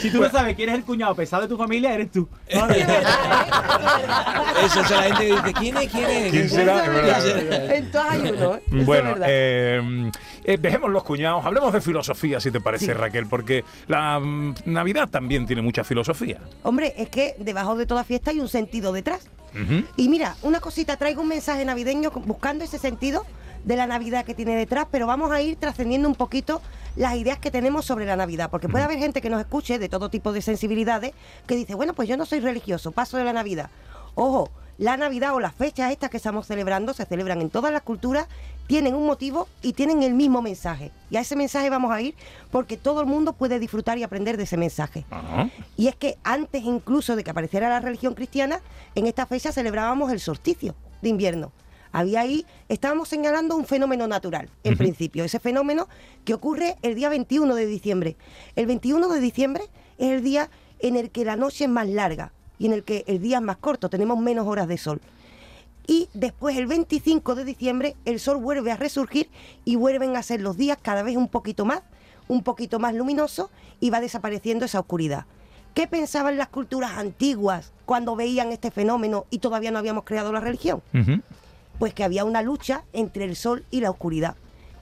si 0.00 0.10
tú 0.10 0.20
no 0.20 0.30
sabes 0.30 0.54
quién 0.56 0.68
es 0.70 0.74
el 0.76 0.84
cuñado 0.84 1.14
pesado 1.14 1.42
de 1.42 1.48
tu 1.48 1.56
familia, 1.56 1.94
eres 1.94 2.10
tú. 2.10 2.28
Eso 2.48 2.60
es 4.80 4.90
la 4.90 5.02
gente 5.02 5.26
que 5.28 5.34
dice, 5.34 5.52
¿quién 5.54 5.76
es? 5.76 5.88
¿Quién 5.90 6.10
es? 6.10 6.30
¿Quién 6.30 6.48
será? 6.50 6.74
Verdad. 6.82 7.70
Entonces 7.74 8.10
hay 8.10 8.20
uno, 8.32 8.54
¿eh? 8.56 8.62
Eso 8.66 8.84
Bueno, 8.84 9.08
es 9.10 9.14
verdad. 9.18 9.28
eh, 9.30 10.10
eh, 10.48 10.56
dejemos 10.56 10.88
los 10.88 11.04
cuñados, 11.04 11.44
hablemos 11.44 11.74
de 11.74 11.82
filosofía, 11.82 12.40
si 12.40 12.50
te 12.50 12.58
parece, 12.58 12.94
Raquel, 12.94 13.26
porque 13.26 13.66
la 13.86 14.18
mm, 14.18 14.54
Navidad 14.64 15.06
también 15.10 15.46
tiene 15.46 15.60
mucha 15.60 15.84
filosofía. 15.84 16.38
Hombre, 16.62 16.94
es 16.96 17.10
que 17.10 17.36
debajo 17.38 17.76
de 17.76 17.84
toda 17.84 18.02
fiesta 18.02 18.30
hay 18.30 18.40
un 18.40 18.48
sentido 18.48 18.92
detrás. 18.92 19.28
Y 19.96 20.08
mira, 20.08 20.36
una 20.42 20.60
cosita, 20.60 20.96
traigo 20.96 21.20
un 21.20 21.28
mensaje 21.28 21.64
navideño 21.64 22.10
buscando 22.10 22.64
ese 22.64 22.78
sentido 22.78 23.26
de 23.64 23.76
la 23.76 23.86
Navidad 23.86 24.24
que 24.24 24.32
tiene 24.32 24.56
detrás, 24.56 24.86
pero 24.90 25.06
vamos 25.06 25.30
a 25.32 25.42
ir 25.42 25.56
trascendiendo 25.56 26.08
un 26.08 26.14
poquito 26.14 26.62
las 26.96 27.16
ideas 27.16 27.38
que 27.38 27.50
tenemos 27.50 27.84
sobre 27.84 28.06
la 28.06 28.16
Navidad, 28.16 28.48
porque 28.50 28.70
puede 28.70 28.84
haber 28.84 28.98
gente 28.98 29.20
que 29.20 29.28
nos 29.28 29.40
escuche 29.40 29.78
de 29.78 29.90
todo 29.90 30.08
tipo 30.08 30.32
de 30.32 30.40
sensibilidades 30.40 31.12
que 31.46 31.56
dice, 31.56 31.74
bueno, 31.74 31.92
pues 31.92 32.08
yo 32.08 32.16
no 32.16 32.24
soy 32.24 32.40
religioso, 32.40 32.92
paso 32.92 33.18
de 33.18 33.24
la 33.24 33.34
Navidad. 33.34 33.68
Ojo, 34.14 34.50
la 34.78 34.96
Navidad 34.96 35.34
o 35.34 35.40
las 35.40 35.54
fechas 35.54 35.90
estas 35.90 36.08
que 36.08 36.16
estamos 36.16 36.46
celebrando 36.46 36.94
se 36.94 37.04
celebran 37.04 37.42
en 37.42 37.50
todas 37.50 37.72
las 37.72 37.82
culturas, 37.82 38.28
tienen 38.68 38.94
un 38.94 39.06
motivo 39.06 39.48
y 39.60 39.72
tienen 39.72 40.04
el 40.04 40.14
mismo 40.14 40.40
mensaje. 40.40 40.92
Y 41.10 41.16
a 41.16 41.20
ese 41.20 41.34
mensaje 41.34 41.68
vamos 41.68 41.90
a 41.90 42.00
ir 42.00 42.14
porque 42.52 42.76
todo 42.76 43.00
el 43.00 43.06
mundo 43.06 43.32
puede 43.32 43.58
disfrutar 43.58 43.98
y 43.98 44.04
aprender 44.04 44.36
de 44.36 44.44
ese 44.44 44.56
mensaje. 44.56 45.04
Y 45.76 45.88
es 45.88 45.96
que 45.96 46.16
antes 46.22 46.62
incluso 46.62 47.16
de 47.16 47.24
que 47.24 47.30
apareciera 47.30 47.68
la 47.68 47.80
religión 47.80 48.14
cristiana, 48.14 48.60
en 48.94 49.06
esta 49.06 49.26
fecha 49.26 49.50
celebrábamos 49.50 50.12
el 50.12 50.20
solsticio 50.20 50.76
de 51.02 51.08
invierno. 51.08 51.50
Había 51.90 52.20
ahí, 52.20 52.46
estábamos 52.68 53.08
señalando 53.08 53.56
un 53.56 53.64
fenómeno 53.64 54.06
natural, 54.06 54.50
en 54.62 54.76
principio, 54.76 55.24
ese 55.24 55.40
fenómeno 55.40 55.88
que 56.24 56.34
ocurre 56.34 56.76
el 56.82 56.94
día 56.94 57.08
21 57.08 57.54
de 57.54 57.66
diciembre. 57.66 58.16
El 58.54 58.66
21 58.66 59.08
de 59.08 59.20
diciembre 59.20 59.64
es 59.96 60.12
el 60.12 60.22
día 60.22 60.50
en 60.80 60.96
el 60.96 61.10
que 61.10 61.24
la 61.24 61.34
noche 61.34 61.64
es 61.64 61.70
más 61.70 61.88
larga 61.88 62.32
y 62.58 62.66
en 62.66 62.72
el 62.72 62.84
que 62.84 63.04
el 63.06 63.20
día 63.20 63.38
es 63.38 63.42
más 63.42 63.56
corto, 63.56 63.88
tenemos 63.88 64.18
menos 64.18 64.46
horas 64.46 64.68
de 64.68 64.78
sol. 64.78 65.00
Y 65.86 66.08
después, 66.12 66.56
el 66.56 66.66
25 66.66 67.34
de 67.34 67.44
diciembre, 67.44 67.96
el 68.04 68.20
sol 68.20 68.36
vuelve 68.36 68.70
a 68.70 68.76
resurgir 68.76 69.30
y 69.64 69.76
vuelven 69.76 70.16
a 70.16 70.22
ser 70.22 70.42
los 70.42 70.56
días 70.56 70.78
cada 70.80 71.02
vez 71.02 71.16
un 71.16 71.28
poquito 71.28 71.64
más, 71.64 71.82
un 72.28 72.42
poquito 72.42 72.78
más 72.78 72.94
luminosos 72.94 73.48
y 73.80 73.88
va 73.88 74.00
desapareciendo 74.00 74.66
esa 74.66 74.80
oscuridad. 74.80 75.24
¿Qué 75.72 75.86
pensaban 75.86 76.36
las 76.36 76.48
culturas 76.48 76.92
antiguas 76.98 77.72
cuando 77.86 78.16
veían 78.16 78.52
este 78.52 78.70
fenómeno 78.70 79.26
y 79.30 79.38
todavía 79.38 79.70
no 79.70 79.78
habíamos 79.78 80.04
creado 80.04 80.32
la 80.32 80.40
religión? 80.40 80.82
Pues 81.78 81.94
que 81.94 82.04
había 82.04 82.24
una 82.24 82.42
lucha 82.42 82.84
entre 82.92 83.24
el 83.24 83.36
sol 83.36 83.64
y 83.70 83.80
la 83.80 83.90
oscuridad, 83.90 84.34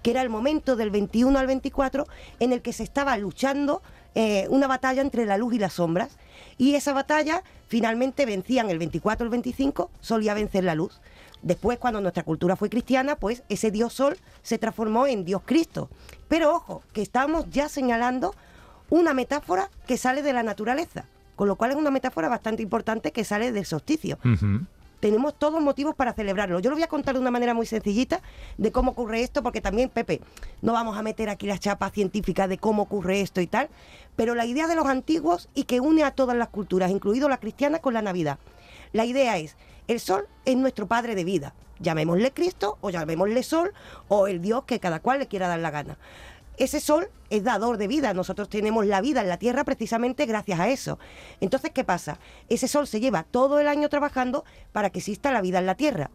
que 0.06 0.12
era 0.12 0.22
el 0.22 0.30
momento 0.30 0.76
del 0.76 0.90
21 0.90 1.36
al 1.36 1.48
24 1.48 2.06
en 2.38 2.52
el 2.52 2.62
que 2.62 2.72
se 2.72 2.84
estaba 2.84 3.16
luchando 3.16 3.82
eh, 4.14 4.46
una 4.50 4.68
batalla 4.68 5.02
entre 5.02 5.26
la 5.26 5.36
luz 5.36 5.54
y 5.54 5.58
las 5.58 5.72
sombras. 5.72 6.16
Y 6.58 6.76
esa 6.76 6.92
batalla 6.92 7.42
finalmente 7.66 8.25
vencían 8.25 8.70
el 8.70 8.78
24 8.78 9.25
al 9.25 9.30
25, 9.30 9.90
solía 10.00 10.32
vencer 10.34 10.62
la 10.62 10.76
luz. 10.76 11.00
Después, 11.42 11.80
cuando 11.80 12.00
nuestra 12.00 12.22
cultura 12.22 12.54
fue 12.54 12.70
cristiana, 12.70 13.16
pues 13.16 13.42
ese 13.48 13.72
Dios 13.72 13.94
Sol 13.94 14.16
se 14.44 14.58
transformó 14.58 15.08
en 15.08 15.25
Dios 15.25 15.42
Cristo. 15.44 15.90
Pero 16.28 16.54
ojo, 16.54 16.84
que 16.92 17.02
estamos 17.02 17.50
ya 17.50 17.68
señalando 17.68 18.32
una 18.90 19.12
metáfora 19.12 19.70
que 19.88 19.96
sale 19.96 20.22
de 20.22 20.32
la 20.32 20.44
naturaleza, 20.44 21.06
con 21.34 21.48
lo 21.48 21.56
cual 21.56 21.72
es 21.72 21.76
una 21.76 21.90
metáfora 21.90 22.28
bastante 22.28 22.62
importante 22.62 23.10
que 23.10 23.25
sale 23.25 23.50
del 23.50 23.66
solsticio. 23.66 24.20
Tenemos 25.00 25.38
todos 25.38 25.60
motivos 25.60 25.94
para 25.94 26.12
celebrarlo. 26.12 26.60
Yo 26.60 26.70
lo 26.70 26.76
voy 26.76 26.82
a 26.82 26.88
contar 26.88 27.14
de 27.14 27.20
una 27.20 27.30
manera 27.30 27.54
muy 27.54 27.66
sencillita 27.66 28.20
de 28.58 28.72
cómo 28.72 28.92
ocurre 28.92 29.22
esto, 29.22 29.42
porque 29.42 29.60
también, 29.60 29.88
Pepe, 29.88 30.20
no 30.62 30.72
vamos 30.72 30.96
a 30.96 31.02
meter 31.02 31.28
aquí 31.28 31.46
la 31.46 31.58
chapa 31.58 31.90
científica 31.90 32.48
de 32.48 32.58
cómo 32.58 32.82
ocurre 32.82 33.20
esto 33.20 33.40
y 33.40 33.46
tal, 33.46 33.68
pero 34.16 34.34
la 34.34 34.46
idea 34.46 34.66
de 34.66 34.76
los 34.76 34.86
antiguos 34.86 35.48
y 35.54 35.64
que 35.64 35.80
une 35.80 36.04
a 36.04 36.10
todas 36.10 36.36
las 36.36 36.48
culturas, 36.48 36.90
incluido 36.90 37.28
la 37.28 37.38
cristiana, 37.38 37.78
con 37.80 37.94
la 37.94 38.02
Navidad. 38.02 38.38
La 38.92 39.04
idea 39.04 39.36
es, 39.38 39.56
el 39.88 40.00
sol 40.00 40.26
es 40.44 40.56
nuestro 40.56 40.86
padre 40.86 41.14
de 41.14 41.24
vida. 41.24 41.54
Llamémosle 41.78 42.32
Cristo 42.32 42.78
o 42.80 42.90
llamémosle 42.90 43.42
sol 43.42 43.72
o 44.08 44.28
el 44.28 44.40
Dios 44.40 44.64
que 44.64 44.80
cada 44.80 45.00
cual 45.00 45.18
le 45.18 45.26
quiera 45.26 45.48
dar 45.48 45.58
la 45.58 45.70
gana. 45.70 45.98
Ese 46.56 46.80
sol 46.80 47.08
es 47.30 47.44
dador 47.44 47.76
de 47.76 47.88
vida. 47.88 48.14
Nosotros 48.14 48.48
tenemos 48.48 48.86
la 48.86 49.00
vida 49.00 49.20
en 49.20 49.28
la 49.28 49.38
tierra 49.38 49.64
precisamente 49.64 50.26
gracias 50.26 50.60
a 50.60 50.68
eso. 50.68 50.98
Entonces, 51.40 51.70
¿qué 51.72 51.84
pasa? 51.84 52.18
Ese 52.48 52.68
sol 52.68 52.86
se 52.86 53.00
lleva 53.00 53.25
todo 53.25 53.60
el 53.60 53.68
año 53.68 53.88
trabajando 53.88 54.44
para 54.72 54.90
que 54.90 55.00
exista 55.00 55.32
la 55.32 55.42
vida 55.42 55.58
en 55.58 55.66
la 55.66 55.75
tierra. 55.75 56.10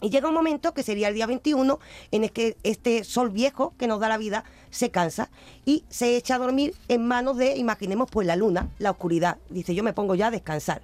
Y 0.00 0.10
llega 0.10 0.28
un 0.28 0.34
momento 0.34 0.74
que 0.74 0.82
sería 0.82 1.08
el 1.08 1.14
día 1.14 1.26
21 1.26 1.78
en 2.10 2.24
el 2.24 2.32
que 2.32 2.56
este 2.62 3.04
sol 3.04 3.30
viejo 3.30 3.74
que 3.78 3.86
nos 3.86 4.00
da 4.00 4.08
la 4.08 4.18
vida 4.18 4.44
se 4.70 4.90
cansa 4.90 5.30
y 5.64 5.84
se 5.88 6.16
echa 6.16 6.34
a 6.34 6.38
dormir 6.38 6.74
en 6.88 7.06
manos 7.06 7.38
de, 7.38 7.56
imaginemos, 7.56 8.10
pues 8.10 8.26
la 8.26 8.36
luna, 8.36 8.68
la 8.78 8.90
oscuridad. 8.90 9.38
Dice, 9.48 9.74
yo 9.74 9.82
me 9.82 9.94
pongo 9.94 10.14
ya 10.14 10.26
a 10.26 10.30
descansar. 10.30 10.82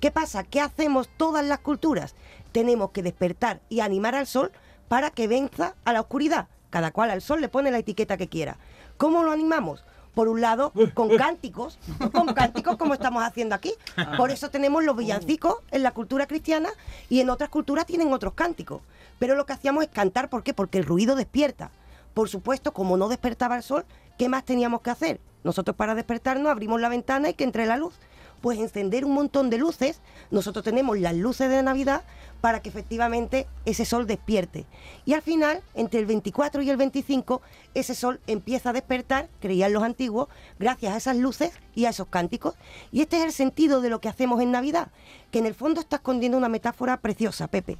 ¿Qué 0.00 0.10
pasa? 0.10 0.44
¿Qué 0.44 0.60
hacemos 0.60 1.08
todas 1.16 1.44
las 1.44 1.58
culturas? 1.58 2.14
Tenemos 2.52 2.92
que 2.92 3.02
despertar 3.02 3.60
y 3.68 3.80
animar 3.80 4.14
al 4.14 4.26
sol 4.26 4.52
para 4.88 5.10
que 5.10 5.28
venza 5.28 5.74
a 5.84 5.92
la 5.92 6.00
oscuridad. 6.00 6.48
Cada 6.72 6.90
cual 6.90 7.10
al 7.10 7.20
sol 7.20 7.42
le 7.42 7.50
pone 7.50 7.70
la 7.70 7.76
etiqueta 7.76 8.16
que 8.16 8.28
quiera. 8.28 8.56
¿Cómo 8.96 9.22
lo 9.22 9.30
animamos? 9.30 9.84
Por 10.14 10.28
un 10.28 10.40
lado, 10.40 10.72
con 10.94 11.10
cánticos, 11.18 11.78
con 12.12 12.32
cánticos 12.32 12.78
como 12.78 12.94
estamos 12.94 13.22
haciendo 13.22 13.54
aquí. 13.54 13.74
Por 14.16 14.30
eso 14.30 14.48
tenemos 14.48 14.82
los 14.82 14.96
villancicos 14.96 15.56
en 15.70 15.82
la 15.82 15.90
cultura 15.90 16.26
cristiana 16.26 16.70
y 17.10 17.20
en 17.20 17.28
otras 17.28 17.50
culturas 17.50 17.84
tienen 17.84 18.10
otros 18.10 18.32
cánticos. 18.32 18.80
Pero 19.18 19.34
lo 19.34 19.44
que 19.44 19.52
hacíamos 19.52 19.84
es 19.84 19.90
cantar, 19.90 20.30
¿por 20.30 20.42
qué? 20.42 20.54
Porque 20.54 20.78
el 20.78 20.86
ruido 20.86 21.14
despierta. 21.14 21.70
Por 22.14 22.30
supuesto, 22.30 22.72
como 22.72 22.96
no 22.96 23.08
despertaba 23.08 23.56
el 23.56 23.62
sol, 23.62 23.84
¿qué 24.16 24.30
más 24.30 24.42
teníamos 24.42 24.80
que 24.80 24.90
hacer? 24.90 25.20
Nosotros 25.44 25.76
para 25.76 25.94
despertarnos 25.94 26.50
abrimos 26.50 26.80
la 26.80 26.88
ventana 26.88 27.28
y 27.28 27.34
que 27.34 27.44
entre 27.44 27.66
la 27.66 27.76
luz. 27.76 27.92
Pues 28.42 28.58
encender 28.58 29.06
un 29.06 29.14
montón 29.14 29.48
de 29.48 29.56
luces. 29.56 30.00
Nosotros 30.30 30.64
tenemos 30.64 30.98
las 30.98 31.14
luces 31.14 31.48
de 31.48 31.62
Navidad 31.62 32.02
para 32.42 32.60
que 32.60 32.68
efectivamente 32.68 33.46
ese 33.64 33.84
sol 33.84 34.06
despierte. 34.06 34.66
Y 35.06 35.14
al 35.14 35.22
final, 35.22 35.62
entre 35.74 36.00
el 36.00 36.06
24 36.06 36.60
y 36.60 36.68
el 36.68 36.76
25, 36.76 37.40
ese 37.72 37.94
sol 37.94 38.20
empieza 38.26 38.70
a 38.70 38.72
despertar, 38.72 39.28
creían 39.40 39.72
los 39.72 39.84
antiguos, 39.84 40.28
gracias 40.58 40.92
a 40.92 40.96
esas 40.96 41.16
luces 41.16 41.52
y 41.74 41.84
a 41.84 41.90
esos 41.90 42.08
cánticos. 42.08 42.56
Y 42.90 43.00
este 43.00 43.18
es 43.18 43.24
el 43.24 43.32
sentido 43.32 43.80
de 43.80 43.90
lo 43.90 44.00
que 44.00 44.08
hacemos 44.08 44.42
en 44.42 44.50
Navidad, 44.50 44.88
que 45.30 45.38
en 45.38 45.46
el 45.46 45.54
fondo 45.54 45.80
está 45.80 45.96
escondiendo 45.96 46.36
una 46.36 46.48
metáfora 46.48 46.96
preciosa, 46.96 47.46
Pepe. 47.46 47.78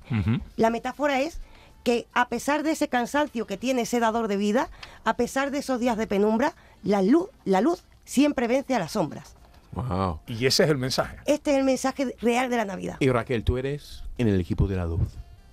La 0.57 0.71
metáfora 0.71 1.21
es 1.21 1.40
que 1.83 2.07
a 2.12 2.28
pesar 2.28 2.62
de 2.62 2.71
ese 2.71 2.87
cansancio 2.87 3.49
que 3.49 3.57
tiene 3.57 3.83
ese 3.83 3.99
dador 3.99 4.28
de 4.28 4.37
vida, 4.37 4.71
a 5.04 5.16
pesar 5.16 5.50
de 5.50 5.59
esos 5.59 5.81
días 5.81 5.97
de 5.97 6.07
penumbra, 6.07 6.54
la 6.85 7.02
luz, 7.02 7.28
la 7.45 7.61
luz 7.61 7.83
siempre 8.04 8.47
vence 8.47 8.76
a 8.76 8.78
las 8.78 8.92
sombras. 8.92 9.35
Wow. 9.73 10.21
Y 10.26 10.47
ese 10.47 10.64
es 10.64 10.71
el 10.71 10.79
mensaje. 10.79 11.17
Este 11.26 11.52
es 11.52 11.59
el 11.59 11.64
mensaje 11.64 12.14
real 12.21 12.50
de 12.50 12.57
la 12.59 12.64
Navidad. 12.64 12.97
Y 13.00 13.09
Raquel, 13.11 13.43
tú 13.45 13.57
eres 13.59 14.05
en 14.19 14.29
el 14.29 14.38
equipo 14.41 14.67
de 14.67 14.76
la 14.76 14.85
luz. 14.85 15.00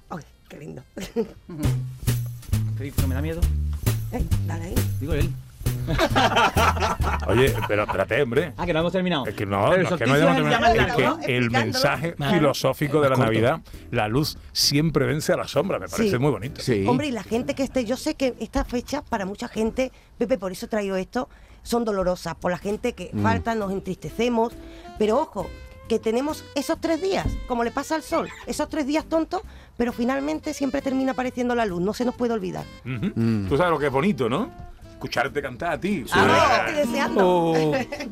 Ay, 0.10 0.24
qué 0.48 0.58
lindo. 0.58 0.84
¿No 3.02 3.08
me 3.08 3.16
da 3.16 3.22
miedo? 3.22 3.42
Eh, 4.12 4.24
dale 4.46 4.66
ahí. 4.66 4.76
Digo 5.00 5.14
él. 5.14 5.30
Oye, 7.28 7.54
pero 7.68 7.84
espérate, 7.84 8.22
hombre. 8.22 8.54
Ah, 8.58 8.66
que 8.66 8.74
no 8.74 8.80
hemos 8.80 8.92
terminado. 8.92 9.26
Es 9.26 9.34
que 9.36 9.46
no, 9.46 9.74
es 9.74 9.88
que 9.94 10.06
no 10.06 10.14
hayamos 10.14 10.36
terminado. 10.36 10.76
Es 10.76 10.96
que 10.96 11.04
¿no? 11.04 11.20
el 11.22 11.50
mensaje 11.52 12.16
Vale. 12.18 12.38
filosófico 12.38 13.02
de 13.02 13.10
la 13.10 13.16
Corto. 13.16 13.32
Navidad, 13.32 13.60
la 13.92 14.08
luz 14.08 14.38
siempre 14.52 15.06
vence 15.06 15.34
a 15.34 15.38
la 15.38 15.48
sombra, 15.48 15.80
me 15.80 15.88
parece 15.88 16.12
Sí. 16.12 16.18
muy 16.20 16.32
bonito. 16.32 16.62
Sí. 16.62 16.86
Hombre, 16.88 17.08
y 17.08 17.12
la 17.12 17.24
gente 17.24 17.56
que 17.56 17.64
esté, 17.64 17.86
yo 17.86 17.98
sé 17.98 18.16
que 18.16 18.36
estas 18.40 18.68
fechas 18.68 19.02
para 19.08 19.26
mucha 19.26 19.48
gente, 19.48 19.92
Pepe, 20.18 20.38
por 20.38 20.52
eso 20.52 20.68
traigo 20.68 20.96
esto, 20.96 21.28
son 21.64 21.86
dolorosas. 21.86 22.36
Por 22.36 22.52
la 22.52 22.58
gente 22.58 22.94
que 22.94 23.10
Mm. 23.14 23.22
falta, 23.24 23.56
nos 23.56 23.72
entristecemos. 23.72 24.54
Pero 24.98 25.20
ojo, 25.20 25.48
que 25.88 25.98
tenemos 26.00 26.44
esos 26.56 26.80
tres 26.80 27.02
días, 27.02 27.26
como 27.48 27.64
le 27.64 27.72
pasa 27.72 27.96
al 27.96 28.04
sol, 28.04 28.28
esos 28.46 28.70
tres 28.70 28.86
días 28.86 29.06
tontos, 29.06 29.42
pero 29.76 29.92
finalmente 29.92 30.54
siempre 30.54 30.82
termina 30.82 31.14
apareciendo 31.14 31.56
la 31.56 31.66
luz, 31.66 31.82
no 31.82 31.94
se 31.94 32.06
nos 32.06 32.14
puede 32.16 32.34
olvidar. 32.34 32.64
Mm. 32.84 33.48
Tú 33.48 33.58
sabes 33.58 33.72
lo 33.72 33.80
que 33.80 33.88
es 33.88 33.92
bonito, 33.92 34.30
¿no? 34.30 34.52
Escucharte 35.00 35.42
cantar 35.42 35.72
a 35.72 35.80
ti. 35.80 36.04
Ah, 36.12 36.66
estoy 36.68 36.86
deseando. 36.86 37.26
Oh. 37.26 37.72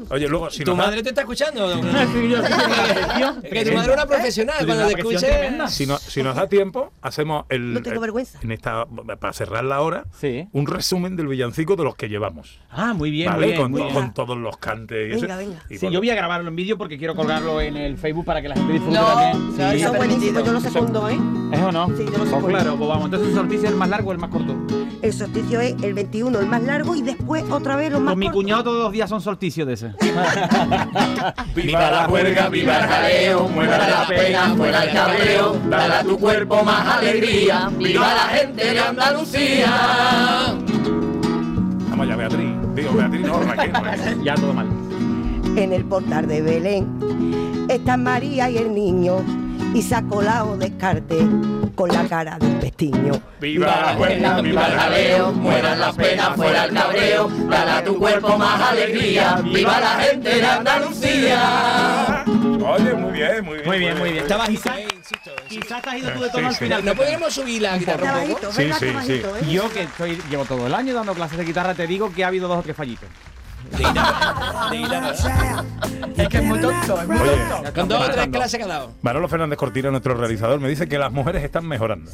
Oye, 0.10 0.29
luego, 0.29 0.50
si 0.50 0.63
¿Tu 0.63 0.72
nos, 0.72 0.77
da, 0.77 0.86
madre 0.86 1.03
te 1.03 1.10
está 1.10 1.22
escuchando? 1.22 1.67
Sí, 1.82 2.29
yo 2.29 2.38
sí 2.41 3.50
que 3.51 3.65
tu 3.65 3.74
madre 3.74 3.89
es 3.91 3.94
una 3.98 4.06
profesional. 4.06 4.56
Tú 4.60 4.65
tienes 4.67 4.84
Cuando 4.86 4.96
te 4.96 5.01
escuche... 5.01 5.27
tremenda. 5.27 5.67
si, 5.67 5.86
no- 5.86 5.98
si 5.98 6.24
nos 6.24 6.36
da 6.38 6.48
tiempo, 6.48 6.94
hacemos 7.01 7.44
el. 7.50 7.74
No 7.74 7.82
tengo 7.82 8.00
vergüenza. 8.00 8.39
En 8.41 8.53
esta, 8.53 8.86
para 9.20 9.34
cerrar 9.34 9.65
la 9.65 9.82
hora, 9.82 10.06
Sí. 10.17 10.48
un 10.53 10.65
resumen 10.65 11.17
del 11.17 11.27
villancico 11.27 11.75
de 11.75 11.84
los 11.84 11.96
que 11.98 12.08
llevamos. 12.08 12.58
Ah, 12.72 12.94
muy 12.94 13.12
bien, 13.12 13.32
¿Vale? 13.32 13.39
muy 13.39 13.48
bien. 13.51 13.62
con, 13.62 13.72
muy 13.72 13.82
to- 13.82 13.88
bien. 13.88 13.94
con 13.96 14.13
todos 14.13 14.38
los 14.38 14.56
cantes 14.58 15.10
y 15.10 15.12
eso. 15.12 15.22
Venga, 15.24 15.36
venga. 15.36 15.63
Y 15.70 15.77
Sí, 15.79 15.89
yo 15.91 16.00
voy 16.00 16.10
a 16.10 16.15
grabarlo 16.15 16.48
en 16.48 16.56
vídeo 16.56 16.77
porque 16.77 16.98
quiero 16.98 17.15
colgarlo 17.15 17.60
en 17.60 17.75
el 17.75 17.98
Facebook 17.98 18.24
para 18.24 18.41
que 18.41 18.48
la 18.48 18.56
gente 18.56 18.72
disfrute 18.72 18.98
No, 18.98 19.06
también. 19.08 19.48
no, 19.50 19.56
Sí. 19.72 19.77
eso 19.77 19.88
Son 19.89 19.98
buenísimos, 19.98 20.24
permitido. 20.34 20.46
yo 20.46 20.51
lo 20.53 20.62
segundo, 20.62 21.10
¿eh? 21.10 21.20
¿Es 21.51 21.60
o 21.62 21.72
no? 21.74 21.88
Sí, 21.98 22.06
yo 22.10 22.17
lo 22.17 22.25
sé 22.25 22.32
Pues 22.38 22.46
claro, 22.46 22.77
pues 22.77 22.89
vamos. 22.89 23.06
Entonces 23.06 23.27
el 23.29 23.36
solsticio 23.36 23.65
es 23.65 23.72
el 23.74 23.77
más 23.77 23.89
largo 23.89 24.10
o 24.10 24.13
el 24.13 24.20
más 24.20 24.29
corto. 24.29 24.56
El 25.01 25.13
solsticio 25.13 25.60
es 25.60 25.75
el 25.84 25.94
21, 25.94 26.39
el 26.39 26.46
más 26.46 26.62
largo, 26.77 26.96
y 26.96 27.01
después 27.01 27.43
otra 27.50 27.75
vez 27.75 27.91
los 27.91 28.01
más 28.01 28.13
Pues 28.13 28.17
mi 28.19 28.25
cortos. 28.27 28.43
cuñado 28.43 28.63
todos 28.63 28.84
los 28.84 28.91
días 28.91 29.10
son 29.10 29.22
solsticios 29.22 29.67
de 29.67 29.74
ese. 29.74 29.91
Viva 31.55 31.91
la 31.91 32.05
juerga, 32.07 32.50
viva 32.50 32.77
el 32.77 32.84
jaleo, 32.88 33.48
muera 33.50 33.77
la 33.77 34.07
pena, 34.07 34.53
fuera 34.55 34.84
el 34.84 34.91
cabreo, 34.93 35.57
dale 35.69 35.93
a 35.96 36.03
tu 36.03 36.17
cuerpo 36.19 36.63
más 36.63 36.98
alegría, 36.98 37.69
viva 37.77 38.13
la 38.13 38.38
gente 38.38 38.74
de 38.74 38.79
Andalucía. 38.79 39.67
Vamos 41.89 42.07
ya, 42.07 42.15
Beatriz. 42.15 42.50
Digo, 42.75 42.93
Beatriz, 42.93 43.22
no, 43.22 43.39
Raquel. 43.39 43.72
no. 43.74 44.24
ya 44.24 44.36
todo 44.36 44.53
mal. 44.53 44.67
En 45.55 45.74
el 45.74 45.84
portal 45.86 46.27
de 46.27 46.41
Belén 46.41 47.65
están 47.69 48.03
María 48.03 48.50
y 48.51 48.57
el 48.57 48.74
niño, 48.74 49.17
y 49.74 49.81
se 49.81 49.95
ha 49.95 50.01
colado 50.03 50.57
descarte 50.57 51.17
con 51.75 51.89
la 51.89 52.03
cara 52.07 52.38
de 52.39 52.47
un 52.47 52.59
pestiño. 52.59 53.21
Viva 53.39 53.67
la 53.67 53.93
juerga, 53.95 54.41
viva 54.41 54.65
el 54.67 54.74
jaleo, 54.79 55.31
mueran 55.33 55.79
las 55.79 55.95
penas, 55.95 56.36
fuera 56.36 56.65
el 56.65 56.74
cabreo, 56.74 57.29
dale 57.50 57.71
a 57.71 57.83
tu 57.83 57.97
cuerpo 57.97 58.38
más 58.38 58.62
alegría, 58.71 59.36
viva 59.43 59.79
la 59.79 59.89
gente 60.01 60.36
de 60.36 60.45
Andalucía. 60.45 62.24
Oye, 62.25 62.93
muy 62.95 63.12
bien, 63.13 63.45
muy 63.45 63.55
bien. 63.57 63.65
Muy 63.67 63.79
bien, 63.79 63.97
muy 64.00 64.12
bien. 64.12 64.25
Eh, 64.27 64.88
insisto. 64.93 65.31
Quizás 65.47 65.81
te 65.81 65.89
has 65.89 65.95
ido 65.97 66.12
tú 66.12 66.19
de 66.21 66.25
Sí, 66.25 66.31
tono 66.33 66.47
al 66.47 66.53
sí. 66.53 66.59
final. 66.65 66.83
¿No 66.86 66.95
podríamos 66.95 67.33
subir 67.33 67.62
la 67.62 67.77
guitarra 67.77 68.17
un 68.17 68.31
poco? 68.33 68.47
bajito, 68.47 68.51
Sí, 68.51 68.71
sí, 68.79 68.93
sí. 69.05 69.13
¿eh? 69.13 69.51
Yo 69.51 69.71
que 69.71 69.83
estoy, 69.83 70.19
llevo 70.29 70.43
todo 70.45 70.67
el 70.67 70.74
año 70.74 70.93
dando 70.93 71.13
clases 71.13 71.38
de 71.38 71.45
guitarra, 71.45 71.74
te 71.75 71.88
digo 71.88 72.12
que 72.13 72.24
ha 72.25 72.27
habido 72.27 72.47
dos 72.47 72.59
o 72.59 72.63
tres 72.63 72.75
fallitos. 72.75 73.07
De 73.71 73.77
guitarra. 73.77 74.69
De 74.69 74.77
guitarra. 74.77 75.13
Es 76.17 76.29
que 76.29 76.38
es 76.38 76.43
muy 76.43 76.59
tonto, 76.59 77.01
es 77.01 77.07
muy 77.07 77.17
Oye, 77.17 77.31
tonto. 77.50 77.74
Con 77.74 77.88
dos 77.88 78.07
o 78.07 78.12
tres 78.12 78.27
clases 78.27 78.57
que 78.57 78.63
ha 78.63 78.67
dado. 78.67 78.91
Manolo 79.01 79.27
Fernández 79.27 79.57
Cortina, 79.57 79.89
nuestro 79.91 80.15
realizador, 80.15 80.59
me 80.59 80.69
dice 80.69 80.88
que 80.88 80.97
las 80.97 81.12
mujeres 81.12 81.43
están 81.43 81.67
mejorando. 81.67 82.12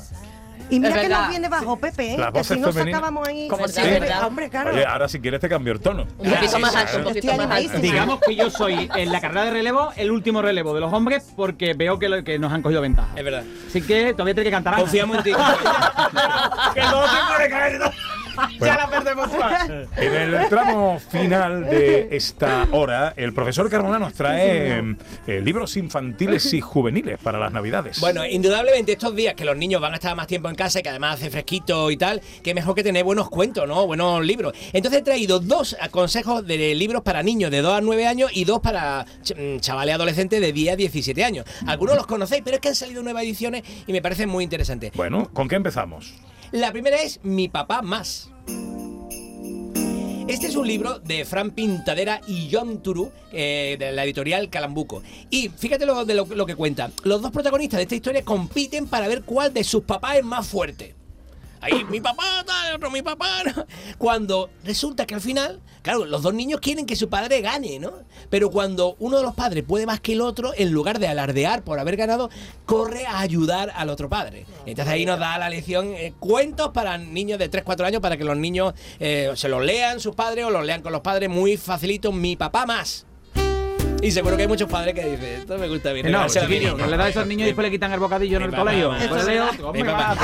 Y 0.70 0.80
mira 0.80 0.96
Es 0.96 1.02
que 1.02 1.08
verdad. 1.08 1.20
nos 1.22 1.30
viene 1.30 1.50
bajo, 1.50 1.78
Pepe, 1.78 2.14
¿eh? 2.14 2.18
Las 2.18 2.28
Que 2.32 2.40
voces 2.40 2.56
si 2.56 2.62
no 2.62 2.72
femeninas. 2.72 2.98
sacábamos 3.02 3.28
ahí. 3.28 3.48
Como 3.48 3.68
Sí, 3.68 3.74
siempre. 3.74 4.10
Hombre, 4.26 4.50
claro. 4.50 4.72
Oye, 4.72 4.86
ahora 4.86 5.08
si 5.08 5.20
quieres 5.20 5.40
te 5.42 5.50
cambio 5.50 5.74
el 5.74 5.80
tono. 5.82 6.08
Un 6.18 6.32
poquito 6.32 6.58
más 6.60 6.76
alto, 6.76 6.98
un 6.98 7.04
poquito 7.04 7.28
más 7.38 7.52
alto. 7.52 7.80
Digamos 7.80 8.20
que 8.26 8.36
yo 8.36 8.50
soy 8.50 8.90
en 8.96 9.12
la 9.12 9.20
carrera 9.22 9.44
de 9.46 9.52
relevo 9.52 9.92
el 9.98 10.10
último 10.10 10.42
relevo 10.42 10.74
de 10.74 10.80
los 10.82 10.92
hombres 10.92 11.32
porque 11.36 11.74
veo 11.76 12.00
que, 12.00 12.10
lo- 12.10 12.24
que 12.24 12.40
nos 12.40 12.52
han 12.52 12.62
cogido 12.64 12.82
ventaja. 12.82 13.10
Es 13.16 13.24
verdad. 13.24 13.44
Así 13.68 13.82
que 13.82 14.14
todavía 14.14 14.34
tiene 14.34 14.50
que 14.50 14.52
cantar. 14.56 14.76
Confiamos 14.78 15.18
en 15.18 15.24
ti. 15.24 15.32
que 16.74 16.82
no 16.82 17.08
se 17.08 17.18
puede 17.36 17.50
caer. 17.50 17.82
Ya 18.60 18.78
la 18.78 18.90
perdemos 18.90 19.32
todas. 19.32 19.70
En 19.98 20.14
el 20.14 20.50
tramo 20.50 21.00
final 21.00 21.66
de 21.66 22.08
esta 22.12 22.68
hora, 22.72 23.14
el 23.18 23.34
profesor 23.34 23.70
Carmona 23.70 24.00
nos 24.00 24.14
trae 24.14 24.80
eh, 25.28 25.42
libros 25.42 25.78
infantiles 25.78 26.54
y 26.54 26.62
juveniles 26.62 27.18
para 27.22 27.40
las 27.40 27.52
Navidades. 27.52 28.00
Bueno, 28.00 28.26
indudablemente 28.26 28.94
estos 28.94 29.16
días 29.16 29.34
que 29.36 29.46
los 29.46 29.56
niños 29.58 29.82
van 29.82 29.94
a 29.94 29.96
estar 29.96 30.16
más 30.16 30.28
tiempo 30.28 30.50
en 30.50 30.56
casa 30.56 30.80
y 30.80 30.84
que 30.84 30.90
además 30.90 31.16
hace 31.16 31.30
fresquito 31.30 31.92
y 31.92 31.98
tal, 31.98 32.22
que 32.44 32.54
mejor 32.54 32.76
que 32.76 32.84
tener 32.84 33.04
buenos 33.04 33.30
cuentos, 33.30 33.68
¿no? 33.68 33.86
Buenos 33.86 34.24
libros. 34.26 34.54
Entonces 34.74 35.02
he 35.02 35.04
traído 35.04 35.40
dos 35.40 35.76
consejos 35.92 36.46
de 36.46 36.76
libros 36.76 37.02
para 37.04 37.24
niños 37.24 37.52
de 37.52 37.62
2 37.62 37.74
a 37.78 37.82
9 37.82 38.08
años 38.08 38.32
y 38.34 38.46
dos 38.46 38.60
para 38.62 39.06
ch- 39.24 39.36
mm, 39.58 39.60
chavales 39.60 39.96
adolescentes 39.96 40.40
de 40.42 40.52
10 40.54 40.74
a 40.74 40.76
17 40.76 41.24
años. 41.24 41.46
Algunos 41.68 41.96
los 41.96 42.08
conocéis, 42.08 42.42
pero 42.44 42.56
es 42.56 42.62
que 42.62 42.70
han 42.70 42.76
salido 42.76 43.02
nuevas 43.04 43.24
ediciones 43.24 43.64
y 43.88 43.92
me 43.92 44.02
parecen 44.02 44.30
muy 44.30 44.44
interesantes. 44.44 44.92
Bueno, 44.96 45.30
¿con 45.34 45.48
qué 45.48 45.56
empezamos? 45.56 46.14
La 46.54 46.72
primera 46.72 47.02
es 47.02 47.20
Mi 47.24 47.48
papá 47.48 47.82
más. 47.82 48.30
Este 50.28 50.46
es 50.46 50.56
un 50.56 50.68
libro 50.68 51.00
de 51.00 51.26
Fran 51.26 51.50
Pintadera 51.50 52.22
y 52.28 52.48
John 52.52 52.84
Turu, 52.84 53.12
eh, 53.32 53.76
de 53.80 53.92
la 53.92 54.04
editorial 54.04 54.52
Calambuco. 54.52 55.02
Y 55.32 55.50
fíjate 55.50 55.88
lo, 55.88 56.06
de 56.06 56.14
lo, 56.14 56.28
lo 56.28 56.46
que 56.46 56.56
cuenta. 56.56 56.92
Los 57.04 57.24
dos 57.24 57.32
protagonistas 57.32 57.80
de 57.80 57.84
esta 57.84 57.96
historia 57.96 58.24
compiten 58.24 58.86
para 58.86 59.08
ver 59.08 59.24
cuál 59.24 59.52
de 59.52 59.64
sus 59.64 59.82
papás 59.82 60.18
es 60.18 60.24
más 60.24 60.48
fuerte. 60.48 60.94
Ahí 61.64 61.84
mi 61.86 62.02
papá, 62.02 62.44
tal, 62.46 62.76
otro 62.76 62.92
mi 62.92 63.02
papá. 63.02 63.44
Cuando 63.98 64.50
resulta 64.64 65.06
que 65.06 65.16
al 65.16 65.22
final, 65.22 65.62
claro, 65.82 66.06
los 66.06 66.22
dos 66.22 66.34
niños 66.34 66.60
quieren 66.60 66.86
que 66.86 66.96
su 66.96 67.10
padre 67.10 67.42
gane, 67.42 67.80
¿no? 67.80 67.92
Pero 68.30 68.52
cuando 68.52 68.96
uno 69.00 69.18
de 69.18 69.24
los 69.24 69.34
padres 69.34 69.64
puede 69.64 69.86
más 69.86 70.00
que 70.02 70.14
el 70.14 70.22
otro, 70.22 70.52
en 70.56 70.72
lugar 70.72 71.00
de 71.00 71.08
alardear 71.08 71.64
por 71.64 71.80
haber 71.80 71.96
ganado, 71.96 72.30
corre 72.66 73.06
a 73.06 73.20
ayudar 73.20 73.72
al 73.76 73.90
otro 73.90 74.10
padre. 74.10 74.46
Entonces 74.66 74.94
ahí 74.94 75.06
nos 75.06 75.20
da 75.20 75.38
la 75.38 75.50
lección 75.50 75.94
eh, 75.94 76.14
cuentos 76.20 76.70
para 76.70 76.98
niños 76.98 77.40
de 77.40 77.50
3, 77.50 77.64
4 77.64 77.86
años 77.86 78.02
para 78.02 78.18
que 78.18 78.24
los 78.24 78.38
niños 78.38 78.74
eh, 79.00 79.32
se 79.36 79.48
los 79.48 79.64
lean 79.64 80.00
sus 80.00 80.16
padres 80.16 80.46
o 80.46 80.50
los 80.50 80.66
lean 80.66 80.82
con 80.82 80.92
los 80.92 81.02
padres 81.02 81.30
muy 81.30 81.58
facilito, 81.58 82.12
mi 82.12 82.36
papá 82.36 82.66
más. 82.66 83.06
Y 84.04 84.12
seguro 84.12 84.36
que 84.36 84.42
hay 84.42 84.50
muchos 84.50 84.70
padres 84.70 84.94
que 84.94 85.06
dicen, 85.06 85.40
esto 85.40 85.58
me 85.58 85.70
gusta 85.70 85.94
bien. 85.94 86.12
No, 86.12 86.28
chiquillo, 86.28 86.50
niño". 86.50 86.76
que 86.76 86.88
le 86.88 86.98
da 86.98 87.06
a 87.06 87.10
esos 87.10 87.26
niños 87.26 87.44
y 87.44 87.46
después 87.46 87.66
le 87.66 87.72
quitan 87.72 87.94
el 87.94 88.02
bocadillo 88.02 88.36
en 88.36 88.44
el 88.44 88.54
colegio. 88.54 88.92
Pues. 89.08 89.28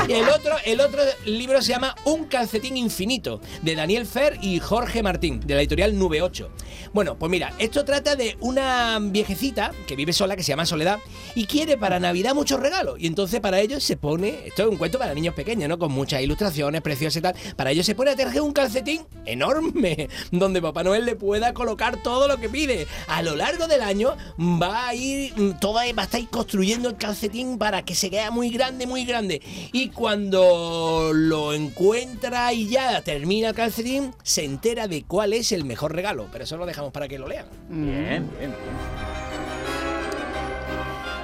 El 0.08 0.28
otro, 0.28 0.56
el 0.66 0.80
otro 0.82 1.02
libro 1.24 1.62
se 1.62 1.72
llama 1.72 1.94
Un 2.04 2.26
calcetín 2.26 2.76
infinito, 2.76 3.40
de 3.62 3.74
Daniel 3.74 4.04
Fer 4.04 4.38
y 4.42 4.60
Jorge 4.60 5.02
Martín, 5.02 5.40
de 5.40 5.54
la 5.54 5.60
editorial 5.60 5.98
Nube 5.98 6.20
8. 6.20 6.50
Bueno, 6.92 7.16
pues 7.18 7.30
mira, 7.30 7.54
esto 7.58 7.82
trata 7.86 8.16
de 8.16 8.36
una 8.40 8.98
viejecita 9.00 9.70
que 9.86 9.96
vive 9.96 10.12
sola, 10.12 10.36
que 10.36 10.42
se 10.42 10.48
llama 10.48 10.66
Soledad, 10.66 10.98
y 11.34 11.46
quiere 11.46 11.78
para 11.78 11.98
Navidad 11.98 12.34
muchos 12.34 12.60
regalos. 12.60 12.96
Y 12.98 13.06
entonces 13.06 13.40
para 13.40 13.60
ellos 13.60 13.82
se 13.82 13.96
pone, 13.96 14.40
esto 14.44 14.64
es 14.64 14.68
un 14.68 14.76
cuento 14.76 14.98
para 14.98 15.14
niños 15.14 15.34
pequeños, 15.34 15.70
¿no? 15.70 15.78
Con 15.78 15.90
muchas 15.90 16.20
ilustraciones 16.20 16.82
preciosas 16.82 17.16
y 17.16 17.22
tal. 17.22 17.34
Para 17.56 17.70
ellos 17.70 17.86
se 17.86 17.94
pone 17.94 18.10
a 18.10 18.16
tejer 18.16 18.42
un 18.42 18.52
calcetín 18.52 19.06
enorme, 19.24 20.08
donde 20.30 20.60
Papá 20.60 20.82
Noel 20.82 21.06
le 21.06 21.16
pueda 21.16 21.54
colocar 21.54 22.02
todo 22.02 22.28
lo 22.28 22.36
que 22.36 22.50
pide. 22.50 22.86
A 23.06 23.22
lo 23.22 23.36
largo 23.36 23.69
del 23.70 23.80
año 23.80 24.16
va 24.38 24.88
a 24.88 24.94
ir, 24.94 25.32
mm, 25.34 25.58
toda, 25.60 25.82
va 25.94 26.02
a 26.02 26.04
estar 26.04 26.28
construyendo 26.28 26.90
el 26.90 26.96
calcetín 26.96 27.56
para 27.56 27.82
que 27.82 27.94
se 27.94 28.10
vea 28.10 28.30
muy 28.30 28.50
grande, 28.50 28.86
muy 28.86 29.04
grande. 29.04 29.40
Y 29.72 29.88
cuando 29.88 31.12
lo 31.14 31.54
encuentra 31.54 32.52
y 32.52 32.68
ya 32.68 33.00
termina 33.00 33.48
el 33.48 33.54
calcetín, 33.54 34.14
se 34.22 34.44
entera 34.44 34.88
de 34.88 35.04
cuál 35.04 35.32
es 35.32 35.52
el 35.52 35.64
mejor 35.64 35.94
regalo. 35.94 36.26
Pero 36.30 36.44
eso 36.44 36.56
lo 36.56 36.66
dejamos 36.66 36.92
para 36.92 37.08
que 37.08 37.18
lo 37.18 37.28
lean. 37.28 37.46
Bien, 37.68 38.28
bien. 38.38 38.54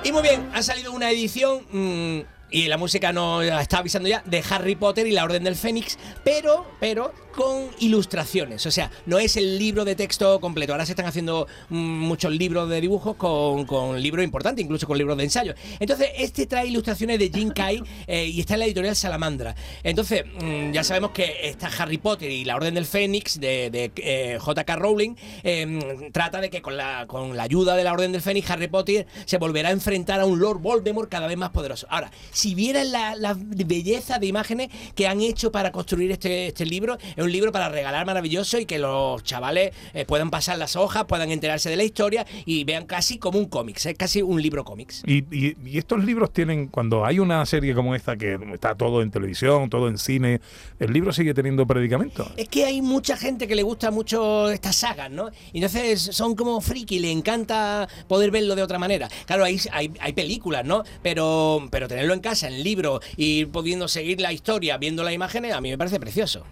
Y 0.04 0.12
muy 0.12 0.22
bien, 0.22 0.48
ha 0.54 0.62
salido 0.62 0.92
una 0.92 1.10
edición. 1.10 1.66
mm, 1.70 2.36
y 2.48 2.68
la 2.68 2.78
música 2.78 3.12
nos 3.12 3.44
está 3.44 3.78
avisando 3.78 4.08
ya 4.08 4.22
de 4.24 4.42
Harry 4.48 4.76
Potter 4.76 5.06
y 5.06 5.10
la 5.10 5.24
Orden 5.24 5.42
del 5.42 5.56
Fénix, 5.56 5.98
pero, 6.22 6.64
pero 6.78 7.12
con 7.36 7.68
ilustraciones. 7.80 8.64
O 8.66 8.70
sea, 8.70 8.90
no 9.04 9.18
es 9.18 9.36
el 9.36 9.58
libro 9.58 9.84
de 9.84 9.94
texto 9.94 10.40
completo. 10.40 10.72
Ahora 10.72 10.86
se 10.86 10.92
están 10.92 11.06
haciendo 11.06 11.46
mm, 11.68 11.76
muchos 11.76 12.32
libros 12.32 12.68
de 12.68 12.80
dibujos 12.80 13.16
con, 13.16 13.66
con 13.66 14.00
libros 14.00 14.24
importantes, 14.24 14.64
incluso 14.64 14.86
con 14.86 14.96
libros 14.96 15.18
de 15.18 15.24
ensayo. 15.24 15.54
Entonces, 15.78 16.08
este 16.16 16.46
trae 16.46 16.66
ilustraciones 16.66 17.18
de 17.18 17.30
Jim 17.30 17.50
Kai 17.50 17.82
eh, 18.06 18.26
y 18.26 18.40
está 18.40 18.54
en 18.54 18.60
la 18.60 18.66
editorial 18.66 18.96
Salamandra. 18.96 19.54
Entonces, 19.84 20.24
mm, 20.40 20.72
ya 20.72 20.82
sabemos 20.82 21.10
que 21.10 21.40
está 21.42 21.70
Harry 21.78 21.98
Potter 21.98 22.30
y 22.30 22.44
la 22.44 22.56
Orden 22.56 22.74
del 22.74 22.86
Fénix 22.86 23.38
de, 23.38 23.70
de, 23.70 23.92
eh, 23.96 24.38
J.K. 24.40 24.76
Rowling 24.76 25.14
eh, 25.44 26.10
trata 26.12 26.40
de 26.40 26.48
que 26.48 26.62
con 26.62 26.78
la, 26.78 27.04
con 27.06 27.36
la 27.36 27.42
ayuda 27.42 27.76
de 27.76 27.84
la 27.84 27.92
Orden 27.92 28.12
del 28.12 28.22
Fénix, 28.22 28.50
Harry 28.50 28.68
Potter 28.68 29.06
se 29.26 29.36
volverá 29.36 29.68
a 29.68 29.72
enfrentar 29.72 30.20
a 30.20 30.24
un 30.24 30.38
Lord 30.38 30.60
Voldemort 30.60 31.10
cada 31.10 31.26
vez 31.26 31.36
más 31.36 31.50
poderoso. 31.50 31.86
Ahora, 31.90 32.10
si 32.30 32.54
vieran 32.54 32.92
la, 32.92 33.14
la 33.14 33.36
belleza 33.38 34.18
de 34.18 34.26
imágenes 34.26 34.70
que 34.94 35.06
han 35.06 35.20
hecho 35.20 35.52
para 35.52 35.70
construir 35.70 36.10
este, 36.12 36.46
este 36.46 36.64
libro, 36.64 36.96
es 37.14 37.25
un 37.26 37.33
libro 37.33 37.52
para 37.52 37.68
regalar 37.68 38.06
maravilloso 38.06 38.59
y 38.59 38.66
que 38.66 38.78
los 38.78 39.23
chavales 39.23 39.73
eh, 39.95 40.04
puedan 40.06 40.30
pasar 40.30 40.59
las 40.59 40.76
hojas, 40.76 41.04
puedan 41.04 41.30
enterarse 41.30 41.68
de 41.71 41.76
la 41.76 41.85
historia 41.85 42.26
y 42.45 42.64
vean 42.64 42.87
casi 42.87 43.18
como 43.18 43.38
un 43.38 43.47
cómic, 43.47 43.85
es 43.85 43.95
casi 43.99 44.23
un 44.23 44.40
libro 44.40 44.64
cómics. 44.64 45.02
Y, 45.06 45.25
y- 45.37 45.56
y 45.64 45.78
estos 45.78 46.04
libros 46.04 46.33
tienen, 46.33 46.68
cuando 46.68 47.04
hay 47.04 47.18
una 47.18 47.45
serie 47.47 47.75
como 47.75 47.95
esta 47.95 48.16
que 48.16 48.38
está 48.54 48.75
todo 48.75 49.02
en 49.02 49.11
televisión, 49.11 49.68
todo 49.68 49.88
en 49.88 49.99
cine, 49.99 50.40
el 50.78 50.92
libro 50.92 51.12
sigue 51.12 51.35
teniendo 51.35 51.66
predicamento. 51.66 52.30
Es 52.37 52.49
que 52.49 52.64
hay 52.64 52.80
mucha 52.83 53.16
gente 53.16 53.47
que 53.49 53.54
le 53.54 53.62
gusta 53.62 53.90
mucho 53.90 54.50
estas 54.50 54.76
sagas, 54.76 55.11
¿no? 55.11 55.30
Y 55.52 55.59
entonces 55.59 56.00
son 56.00 56.35
como 56.35 56.61
friki, 56.61 56.99
le 56.99 57.11
encanta 57.11 57.88
poder 58.09 58.30
verlo 58.30 58.54
de 58.54 58.62
otra 58.62 58.78
manera. 58.78 59.09
Claro, 59.26 59.45
hay, 59.45 59.61
hay, 59.73 59.92
hay 60.00 60.12
películas, 60.12 60.64
¿no? 60.64 60.85
Pero, 61.02 61.66
pero 61.71 61.88
tenerlo 61.88 62.14
en 62.14 62.21
casa, 62.21 62.47
en 62.49 62.62
libro, 62.62 63.00
y 63.16 63.40
ir 63.40 63.49
pudiendo 63.50 63.88
seguir 63.88 64.21
la 64.21 64.33
historia, 64.33 64.78
viendo 64.78 65.02
las 65.02 65.12
imágenes, 65.12 65.52
a 65.52 65.61
mí 65.61 65.71
me 65.71 65.78
parece 65.78 65.99
precioso. 65.99 66.45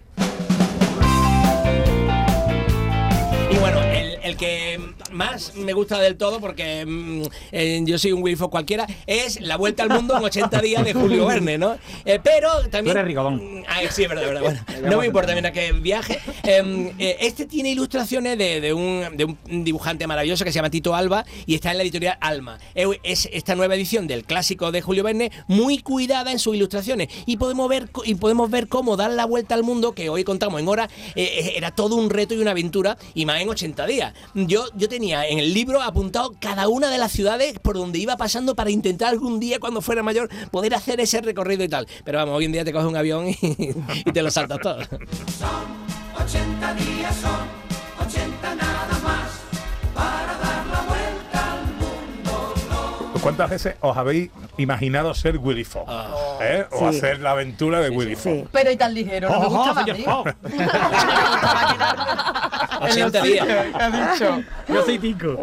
Y 3.54 3.58
bueno, 3.58 3.83
el, 4.24 4.36
que 4.36 4.80
más 5.12 5.54
me 5.54 5.72
gusta 5.72 5.98
del 5.98 6.16
todo, 6.16 6.40
porque 6.40 6.84
mm, 6.86 7.22
eh, 7.52 7.82
yo 7.84 7.98
soy 7.98 8.12
un 8.12 8.22
Wilfo 8.22 8.50
cualquiera, 8.50 8.86
es 9.06 9.40
La 9.40 9.56
Vuelta 9.56 9.82
al 9.82 9.90
Mundo 9.90 10.16
en 10.16 10.24
80 10.24 10.60
días 10.60 10.84
de 10.84 10.94
Julio 10.94 11.26
Verne, 11.28 11.58
¿no? 11.58 11.76
Eh, 12.04 12.18
pero 12.22 12.50
también... 12.68 12.84
Tú 12.84 12.90
eres 12.90 13.04
rigodón. 13.04 13.64
Ah, 13.68 13.80
sí, 13.90 14.02
es 14.02 14.08
verdad, 14.08 14.24
es 14.24 14.30
verdad. 14.30 14.44
Bueno, 14.44 14.88
no 14.90 14.98
me 14.98 15.06
importa, 15.06 15.34
mira 15.34 15.52
que 15.52 15.72
viaje. 15.72 16.20
Eh, 16.42 16.92
eh, 16.98 17.16
este 17.20 17.46
tiene 17.46 17.70
ilustraciones 17.70 18.36
de, 18.36 18.60
de 18.60 18.72
un, 18.72 19.16
de 19.16 19.24
un 19.24 19.64
dibujante 19.64 20.06
maravilloso 20.06 20.44
que 20.44 20.52
se 20.52 20.56
llama 20.56 20.70
Tito 20.70 20.94
Alba 20.94 21.24
y 21.46 21.54
está 21.54 21.70
en 21.70 21.78
la 21.78 21.82
editorial 21.82 22.18
Alma. 22.20 22.58
Es 22.74 23.28
esta 23.32 23.54
nueva 23.54 23.74
edición 23.74 24.06
del 24.06 24.24
clásico 24.24 24.72
de 24.72 24.82
Julio 24.82 25.02
Verne, 25.02 25.30
muy 25.46 25.78
cuidada 25.78 26.32
en 26.32 26.38
sus 26.38 26.54
ilustraciones. 26.56 27.08
Y 27.26 27.36
podemos 27.36 27.68
ver, 27.68 27.88
y 28.04 28.14
podemos 28.16 28.50
ver 28.50 28.68
cómo 28.68 28.96
dar 28.96 29.10
la 29.10 29.24
vuelta 29.24 29.54
al 29.54 29.62
mundo, 29.62 29.92
que 29.92 30.08
hoy 30.08 30.24
contamos 30.24 30.60
en 30.60 30.68
hora, 30.68 30.88
era 31.14 31.70
todo 31.70 31.96
un 31.96 32.10
reto 32.10 32.34
y 32.34 32.38
una 32.38 32.50
aventura, 32.52 32.96
y 33.14 33.26
más 33.26 33.40
en 33.40 33.48
80 33.48 33.86
días. 33.86 34.13
Yo, 34.34 34.66
yo 34.74 34.88
tenía 34.88 35.26
en 35.26 35.38
el 35.38 35.54
libro 35.54 35.82
apuntado 35.82 36.34
cada 36.40 36.68
una 36.68 36.90
de 36.90 36.98
las 36.98 37.12
ciudades 37.12 37.58
por 37.58 37.76
donde 37.76 37.98
iba 37.98 38.16
pasando 38.16 38.54
para 38.54 38.70
intentar 38.70 39.08
algún 39.08 39.40
día, 39.40 39.60
cuando 39.60 39.80
fuera 39.80 40.02
mayor, 40.02 40.28
poder 40.50 40.74
hacer 40.74 41.00
ese 41.00 41.20
recorrido 41.20 41.64
y 41.64 41.68
tal. 41.68 41.86
Pero 42.04 42.18
vamos, 42.18 42.36
hoy 42.36 42.44
en 42.46 42.52
día 42.52 42.64
te 42.64 42.72
coges 42.72 42.88
un 42.88 42.96
avión 42.96 43.28
y, 43.28 43.36
y 43.40 44.12
te 44.12 44.22
lo 44.22 44.30
saltas 44.30 44.58
todo. 44.60 44.78
80 46.24 46.74
días 46.74 47.16
son, 47.16 48.06
80 48.06 48.54
nada 48.54 48.98
más, 49.02 49.40
para 49.94 50.38
dar 50.38 50.66
la 50.66 50.82
vuelta 50.82 51.52
al 51.52 51.64
mundo. 51.74 53.20
¿Cuántas 53.20 53.50
veces 53.50 53.74
os 53.80 53.96
habéis 53.96 54.30
imaginado 54.58 55.14
ser 55.14 55.38
Willy 55.38 55.64
Fogg? 55.64 55.88
¿Eh? 56.40 56.66
O 56.70 56.78
Sí. 56.78 56.96
hacer 56.96 57.20
la 57.20 57.32
aventura 57.32 57.80
de 57.80 57.90
Willy 57.90 58.16
Fogg. 58.16 58.48
Pero 58.52 58.70
y 58.70 58.76
tan 58.76 58.94
ligero, 58.94 59.28
no 59.28 59.40
me. 59.40 59.94
Fogg. 60.04 60.34
80 62.80 63.22
días. 63.22 63.48
Ha 63.74 64.12
dicho. 64.12 64.42
Yo 64.68 64.84
soy 64.84 64.98
Tico. 64.98 65.38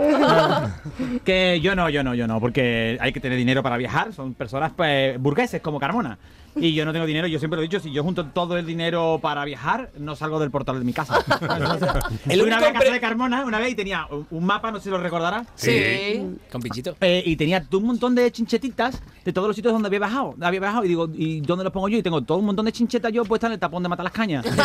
que 1.25 1.59
yo 1.61 1.75
no, 1.75 1.89
yo 1.89 2.03
no, 2.03 2.13
yo 2.13 2.27
no, 2.27 2.39
porque 2.39 2.97
hay 2.99 3.11
que 3.13 3.19
tener 3.19 3.37
dinero 3.37 3.63
para 3.63 3.77
viajar. 3.77 4.13
Son 4.13 4.33
personas 4.33 4.71
pues, 4.75 5.19
burgueses 5.19 5.61
como 5.61 5.79
Carmona. 5.79 6.17
Y 6.55 6.73
yo 6.73 6.83
no 6.85 6.91
tengo 6.91 7.05
dinero, 7.05 7.27
yo 7.27 7.39
siempre 7.39 7.55
lo 7.57 7.61
he 7.63 7.67
dicho, 7.67 7.79
si 7.79 7.91
yo 7.91 8.03
junto 8.03 8.25
todo 8.25 8.57
el 8.57 8.65
dinero 8.65 9.19
para 9.21 9.45
viajar, 9.45 9.89
no 9.97 10.15
salgo 10.15 10.39
del 10.39 10.51
portal 10.51 10.77
de 10.79 10.85
mi 10.85 10.91
casa. 10.93 11.23
El 12.29 12.41
una 12.41 12.59
vez 12.59 12.69
a 12.69 12.73
casa 12.73 12.91
de 12.91 12.99
Carmona, 12.99 13.45
una 13.45 13.59
vez 13.59 13.71
y 13.71 13.75
tenía 13.75 14.05
un- 14.09 14.27
un 14.29 14.45
mapa, 14.45 14.69
no 14.71 14.77
sé 14.79 14.85
si 14.85 14.89
lo 14.89 14.97
recordarás. 14.97 15.47
Sí. 15.55 16.21
Con 16.51 16.61
pinchito. 16.61 16.95
Eh, 16.99 17.23
y 17.25 17.35
tenía 17.35 17.63
un 17.71 17.83
montón 17.85 18.13
de 18.15 18.31
chinchetitas 18.31 19.01
de 19.23 19.31
todos 19.33 19.47
los 19.47 19.55
sitios 19.55 19.71
donde 19.73 19.87
había 19.87 19.99
bajado. 19.99 20.35
Había 20.41 20.59
bajado 20.59 20.83
y 20.85 20.89
digo, 20.89 21.09
¿y 21.13 21.39
dónde 21.41 21.63
los 21.63 21.71
pongo 21.71 21.87
yo? 21.89 21.97
Y 21.97 22.03
tengo 22.03 22.21
todo 22.21 22.39
un 22.39 22.45
montón 22.45 22.65
de 22.65 22.71
chinchetas 22.71 23.11
yo 23.13 23.23
puestas 23.23 23.47
en 23.49 23.53
el 23.53 23.59
tapón 23.59 23.83
de 23.83 23.89
matar 23.89 24.03
las 24.03 24.13
cañas. 24.13 24.45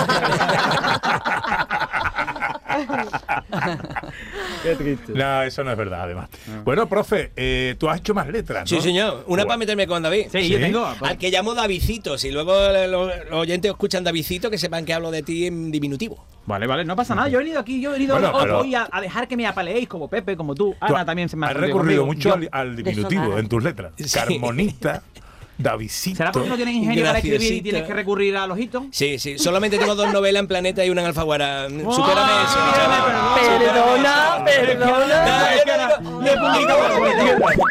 Qué 4.62 4.74
triste. 4.76 5.12
No, 5.12 5.42
eso 5.42 5.64
no 5.64 5.70
es 5.70 5.76
verdad, 5.76 6.02
además. 6.02 6.28
Bueno, 6.64 6.88
profe, 6.88 7.32
eh, 7.36 7.76
tú 7.78 7.88
has 7.88 7.98
hecho 8.00 8.14
más 8.14 8.28
letras, 8.28 8.70
¿no? 8.70 8.76
Sí, 8.76 8.82
señor. 8.82 9.24
Una 9.26 9.44
para 9.44 9.56
meterme 9.56 9.86
con 9.86 10.02
David. 10.02 10.26
Sí, 10.30 10.48
yo 10.48 10.58
tengo. 10.58 10.86
Al 11.00 11.18
que 11.18 11.30
llamo 11.30 11.54
Davidcito. 11.54 12.18
Si 12.18 12.30
luego 12.30 12.54
los, 12.88 13.10
los 13.30 13.32
oyentes 13.40 13.70
escuchan 13.70 14.04
Davidcito, 14.04 14.50
que 14.50 14.58
sepan 14.58 14.84
que 14.84 14.92
hablo 14.94 15.10
de 15.10 15.22
ti 15.22 15.46
en 15.46 15.70
diminutivo. 15.70 16.24
Vale, 16.46 16.66
vale, 16.66 16.84
no 16.84 16.94
pasa 16.96 17.14
nada. 17.14 17.28
Yo 17.28 17.38
he 17.40 17.42
venido 17.42 17.60
aquí, 17.60 17.80
yo 17.80 17.90
he 17.90 17.92
venido 17.94 18.14
Bueno, 18.14 18.30
hoy, 18.36 18.42
pero- 18.44 18.58
hoy 18.60 18.74
a, 18.74 18.88
a 18.90 19.00
dejar 19.00 19.26
que 19.28 19.36
me 19.36 19.46
apaleéis 19.46 19.88
como 19.88 20.08
Pepe, 20.08 20.36
como 20.36 20.54
tú. 20.54 20.74
Tú 20.86 20.94
Ana 20.94 21.04
también 21.04 21.28
se 21.28 21.36
me 21.36 21.46
ha 21.46 21.50
has 21.50 21.56
recurrido 21.56 22.02
conmigo. 22.02 22.06
mucho 22.06 22.28
Yo- 22.28 22.34
al, 22.34 22.48
al 22.52 22.76
diminutivo 22.76 23.38
en 23.38 23.48
tus 23.48 23.62
letras. 23.62 23.92
Sí. 23.96 24.04
Carmonista, 24.12 25.02
Davidcito. 25.58 26.16
¿Será 26.18 26.32
porque 26.32 26.48
no 26.48 26.56
tienes 26.56 26.74
ingenio 26.74 27.04
para 27.04 27.18
escribir 27.18 27.52
y 27.52 27.62
tienes 27.62 27.82
que 27.84 27.94
recurrir 27.94 28.36
a 28.36 28.46
los 28.46 28.58
hitos? 28.58 28.84
Sí, 28.90 29.18
sí. 29.18 29.38
Solamente 29.38 29.78
tengo 29.78 29.94
dos 29.94 30.12
novelas 30.12 30.40
en 30.40 30.46
Planeta 30.48 30.84
y 30.84 30.90
una 30.90 31.00
en 31.02 31.06
Alfaguara. 31.08 31.68
Supérame 31.68 32.42
eso. 32.44 32.58
Ah, 32.58 33.36
Perdona, 33.58 34.44
perdona. 34.44 35.56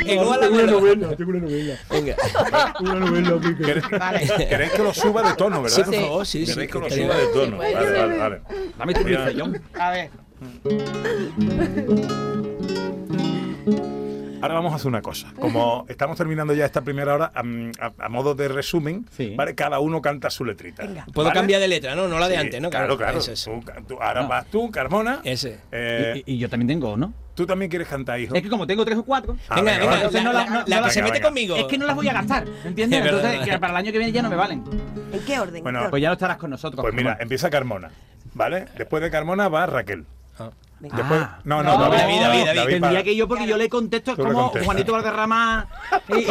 Igual 0.06 0.40
la 0.40 0.50
novela. 0.66 1.16
tengo 1.16 1.30
una 1.32 1.40
novela. 1.40 1.78
Venga. 1.90 2.16
Una 2.80 2.94
novela. 2.96 3.40
¿Queréis, 3.58 4.32
queréis 4.50 4.72
que 4.72 4.84
lo 4.84 4.94
suba 4.94 5.22
de 5.24 5.34
tono, 5.36 5.62
verdad? 5.62 5.76
Sí, 5.78 5.84
por 5.84 5.96
favor, 5.96 6.26
sí, 6.26 6.46
sí. 6.46 6.54
Queréis 6.54 6.72
que 6.72 6.80
lo 6.80 6.90
suba 6.90 7.16
de 7.16 7.28
tono. 7.28 7.58
Vale, 7.58 7.74
vale, 7.76 8.18
vale. 8.18 8.42
Dame 8.78 8.94
tu 8.94 9.04
pincellón. 9.04 9.62
A 9.80 9.92
ver. 9.92 10.10
Ahora 14.46 14.56
vamos 14.56 14.74
a 14.74 14.76
hacer 14.78 14.88
una 14.88 15.02
cosa. 15.02 15.34
Como 15.40 15.86
estamos 15.90 16.18
terminando 16.18 16.54
ya 16.54 16.66
esta 16.66 16.82
primera 16.82 17.14
hora, 17.16 17.32
a, 17.34 17.44
a 18.06 18.10
modo 18.10 18.36
de 18.36 18.48
resumen, 18.48 19.06
¿vale? 19.36 19.56
cada 19.56 19.80
uno 19.80 20.02
canta 20.02 20.30
su 20.30 20.46
letrita. 20.46 20.84
Puedo 21.14 21.28
¿vale? 21.30 21.40
cambiar 21.40 21.60
de 21.62 21.68
letra, 21.68 21.96
¿no? 21.96 22.08
No 22.08 22.20
la 22.20 22.28
de 22.28 22.36
Sí, 22.36 22.42
antes, 22.42 22.62
¿no? 22.62 22.70
Claro, 22.70 22.98
claro. 22.98 23.20
Tú, 23.20 23.64
tú- 23.88 23.98
ahora 24.02 24.22
vas 24.24 24.46
tú, 24.48 24.70
Carmona. 24.72 25.22
Ese. 25.24 25.60
Eh, 25.72 26.24
Y, 26.26 26.36
y 26.36 26.38
yo 26.38 26.50
también 26.50 26.68
tengo, 26.68 26.96
¿no? 26.96 27.14
Tú 27.34 27.46
también 27.46 27.70
quieres 27.70 27.88
cantar, 27.90 28.18
hijo. 28.20 28.34
Es 28.34 28.42
que 28.42 28.48
como 28.50 28.66
tengo 28.66 28.86
tres 28.86 28.98
o 28.98 29.04
cuatro. 29.04 29.36
Ah, 29.50 29.56
venga, 29.56 29.78
venga, 29.80 29.96
entonces 29.96 30.24
la- 30.24 30.30
no 30.30 30.34
la- 30.34 30.44
la- 30.46 30.50
no- 30.50 30.64
la 30.68 30.84
que 30.84 30.90
se 30.92 31.02
venga, 31.02 31.12
mete 31.14 31.14
venga. 31.20 31.28
conmigo. 31.28 31.56
Es 31.58 31.66
que 31.66 31.78
no 31.78 31.86
las 31.86 31.96
voy 31.96 32.08
a 32.08 32.14
gastar, 32.14 32.46
¿entiendes? 32.64 33.04
Entonces, 33.06 33.40
que 33.42 33.60
para 33.60 33.72
el 33.74 33.78
año 33.78 33.92
que 33.92 33.98
viene 33.98 34.14
ya 34.14 34.22
no 34.22 34.30
me 34.30 34.36
valen. 34.38 34.64
¿En 35.12 35.20
qué 35.26 35.40
orden? 35.40 35.62
Bueno, 35.64 35.80
¿En 35.80 35.86
qué 35.86 35.90
Pues 35.90 36.02
ya 36.02 36.10
no 36.10 36.14
estarás 36.14 36.38
con 36.38 36.50
nosotros. 36.52 36.82
Pues 36.82 36.94
mira, 36.94 37.18
empieza 37.20 37.50
Carmona, 37.50 37.92
¿vale? 38.34 38.66
Después 38.78 39.04
de 39.04 39.12
Carmona 39.12 39.50
va 39.50 39.66
Raquel. 39.66 40.06
Venga. 40.86 40.98
Después, 40.98 41.22
Ah. 41.24 41.40
no, 41.44 41.64
no, 41.64 41.78
No, 41.78 41.90
David, 41.90 41.98
David, 41.98 42.22
David, 42.22 42.46
David. 42.46 42.58
Tendría 42.70 42.80
para- 42.82 43.04
que 43.04 43.16
yo 43.16 43.28
porque 43.28 43.48
yo 43.48 43.58
le 43.58 43.70
contesto 43.70 44.16
le 44.16 44.24
como. 44.24 44.50
Juanito 44.50 44.92
Valderrama. 44.94 45.68
y- 46.10 46.14
y- 46.22 46.28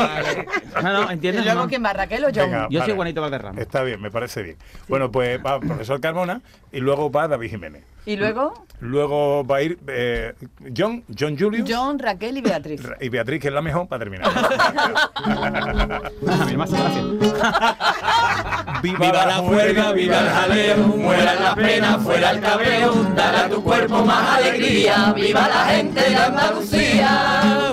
no, 0.83 0.93
no, 0.93 1.11
¿Y 1.11 1.15
¿entiendes? 1.15 1.45
luego 1.45 1.67
quién 1.67 1.85
va, 1.85 1.93
Raquel 1.93 2.25
o 2.25 2.29
John? 2.29 2.51
Venga, 2.51 2.69
Yo 2.71 2.85
soy. 2.85 2.95
Juanito 2.95 3.21
Valderrama. 3.21 3.61
Está 3.61 3.83
bien, 3.83 4.01
me 4.01 4.11
parece 4.13 4.43
bien. 4.43 4.57
Bueno, 4.89 5.11
pues 5.11 5.41
va 5.45 5.59
profesor 5.59 6.01
Carmona 6.01 6.41
y 6.71 6.79
luego 6.81 7.11
va 7.11 7.27
David 7.27 7.51
Jiménez. 7.51 7.83
¿Y 8.07 8.17
luego? 8.17 8.67
Luego 8.81 9.47
va 9.47 9.57
a 9.57 9.63
ir 9.63 9.79
eh, 9.89 10.35
John, 10.77 11.05
John 11.19 11.39
Julius 11.39 11.69
John, 11.73 11.99
Raquel 11.99 12.37
y 12.37 12.43
Beatriz. 12.43 12.83
y 13.01 13.09
Beatriz, 13.09 13.41
que 13.41 13.49
es 13.49 13.55
la 13.55 13.63
mejor, 13.63 13.89
para 13.89 14.05
terminar. 14.05 14.31
Viva, 18.83 18.99
Viva 18.99 19.27
la 19.27 19.37
juerga, 19.37 19.93
viva 19.93 20.21
el 20.21 20.29
jaleo, 20.29 20.77
muera 20.77 21.35
la 21.35 21.55
pena, 21.55 21.99
fuera 21.99 22.31
el 22.31 22.41
cabreo, 22.41 22.93
dale 23.17 23.39
a 23.39 23.49
tu 23.49 23.63
cuerpo 23.63 24.05
más 24.05 24.39
alegría, 24.39 25.13
viva 25.15 25.49
la 25.49 25.65
gente 25.67 26.01
de 26.01 26.17
Andalucía. 26.17 27.73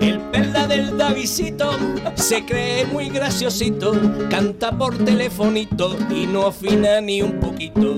El 0.00 0.20
perla 0.30 0.66
del 0.66 0.96
Davisito 0.96 1.76
se 2.14 2.44
cree 2.44 2.86
muy 2.86 3.08
graciosito, 3.08 3.92
canta 4.30 4.70
por 4.72 4.96
telefonito 4.98 5.96
y 6.10 6.26
no 6.26 6.46
afina 6.46 7.00
ni 7.00 7.22
un 7.22 7.40
poquito. 7.40 7.96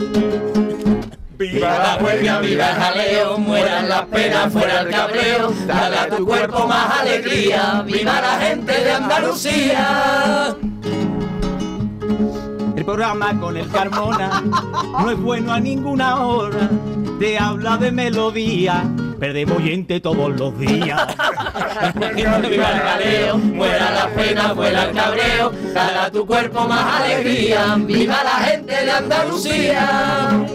Viva 1.40 1.78
la 1.78 1.98
huelga, 2.04 2.40
viva 2.40 2.68
el 2.68 2.76
jaleo, 2.76 3.38
mueran 3.38 3.88
las 3.88 4.02
penas, 4.02 4.52
fuera 4.52 4.80
el 4.82 4.90
cabreo, 4.90 5.50
dale 5.66 5.96
a 5.96 6.08
tu 6.10 6.26
cuerpo 6.26 6.66
más 6.66 7.00
alegría, 7.00 7.82
viva 7.86 8.20
la 8.20 8.38
gente 8.40 8.72
de 8.84 8.92
Andalucía. 8.92 10.54
El 12.76 12.84
programa 12.84 13.40
con 13.40 13.56
el 13.56 13.70
Carmona 13.70 14.42
no 14.92 15.10
es 15.10 15.18
bueno 15.18 15.54
a 15.54 15.60
ninguna 15.60 16.26
hora. 16.26 16.68
Te 17.18 17.38
habla 17.38 17.78
de 17.78 17.90
melodía, 17.90 18.84
perdemos 19.18 19.56
oyente 19.56 19.98
todos 19.98 20.38
los 20.38 20.58
días. 20.58 21.06
Viva 22.16 22.36
el 22.36 22.62
jaleo, 22.62 23.38
muera 23.38 23.90
la 23.92 24.08
pena, 24.08 24.54
fuera 24.54 24.84
el 24.84 24.94
cabreo, 24.94 25.52
dale 25.72 25.98
a 26.00 26.10
tu 26.10 26.26
cuerpo 26.26 26.68
más 26.68 27.00
alegría, 27.00 27.76
viva 27.78 28.22
la 28.24 28.44
gente 28.44 28.84
de 28.84 28.90
Andalucía. 28.90 30.46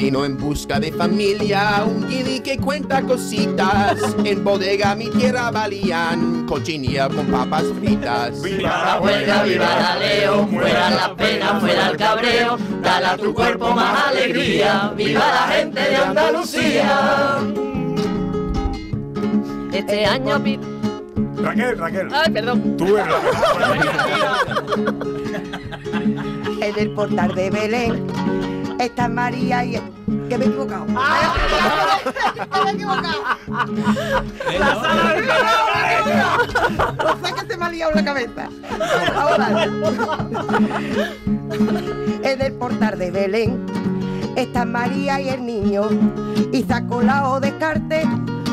Vino 0.00 0.24
en 0.24 0.38
busca 0.38 0.80
de 0.80 0.90
familia, 0.92 1.84
un 1.86 2.08
guiri 2.08 2.40
que 2.40 2.56
cuenta 2.56 3.02
cositas. 3.02 3.98
En 4.24 4.42
bodega 4.42 4.94
mi 4.94 5.10
tierra 5.10 5.50
valían 5.50 6.46
cochinilla 6.46 7.06
con 7.10 7.26
papas 7.26 7.64
fritas. 7.78 8.42
Viva 8.42 8.82
la 8.82 8.98
huelga, 8.98 9.42
viva 9.42 9.76
el 9.76 9.84
jaleo, 9.84 10.42
muera 10.46 10.88
la 10.88 11.14
pena, 11.14 11.60
fuera 11.60 11.90
el 11.90 11.98
cabreo, 11.98 12.56
dale 12.80 13.06
a 13.06 13.16
tu 13.18 13.34
cuerpo 13.34 13.72
más 13.72 14.06
alegría, 14.06 14.90
viva 14.96 15.20
la 15.20 15.54
gente 15.54 15.80
de 15.80 15.96
Andalucía. 15.96 17.38
Este 19.70 20.06
año 20.06 20.42
Raquel, 21.42 21.78
Raquel. 21.78 22.08
Ay, 22.10 22.32
perdón. 22.32 22.76
Tú 22.78 22.96
eres 22.96 23.06
la 23.58 23.76
En 26.66 26.78
el 26.78 26.90
portal 26.92 27.34
de 27.34 27.50
Belén 27.50 28.49
está 28.84 29.08
María 29.08 29.64
y... 29.64 29.80
Que 30.28 30.38
me 30.38 30.44
he 30.44 30.48
equivocado. 30.48 30.86
me 30.86 32.70
he 32.70 32.74
equivocado. 32.74 33.22
No 36.96 37.26
sé 37.26 37.34
que 37.34 37.46
se 37.52 37.56
me 37.56 37.64
ha 37.64 37.70
liado 37.70 37.92
la 37.92 38.04
cabeza. 38.04 38.48
Ahora. 39.14 39.64
En 42.22 42.42
el 42.42 42.52
portal 42.54 42.98
de 42.98 43.10
Belén 43.10 43.66
están 44.36 44.72
María 44.72 45.20
y 45.20 45.28
el 45.30 45.44
niño. 45.44 45.88
Y 46.52 46.62
sacó 46.62 47.02
la 47.02 47.28
O 47.28 47.40
de 47.40 47.56
Carte 47.58 48.08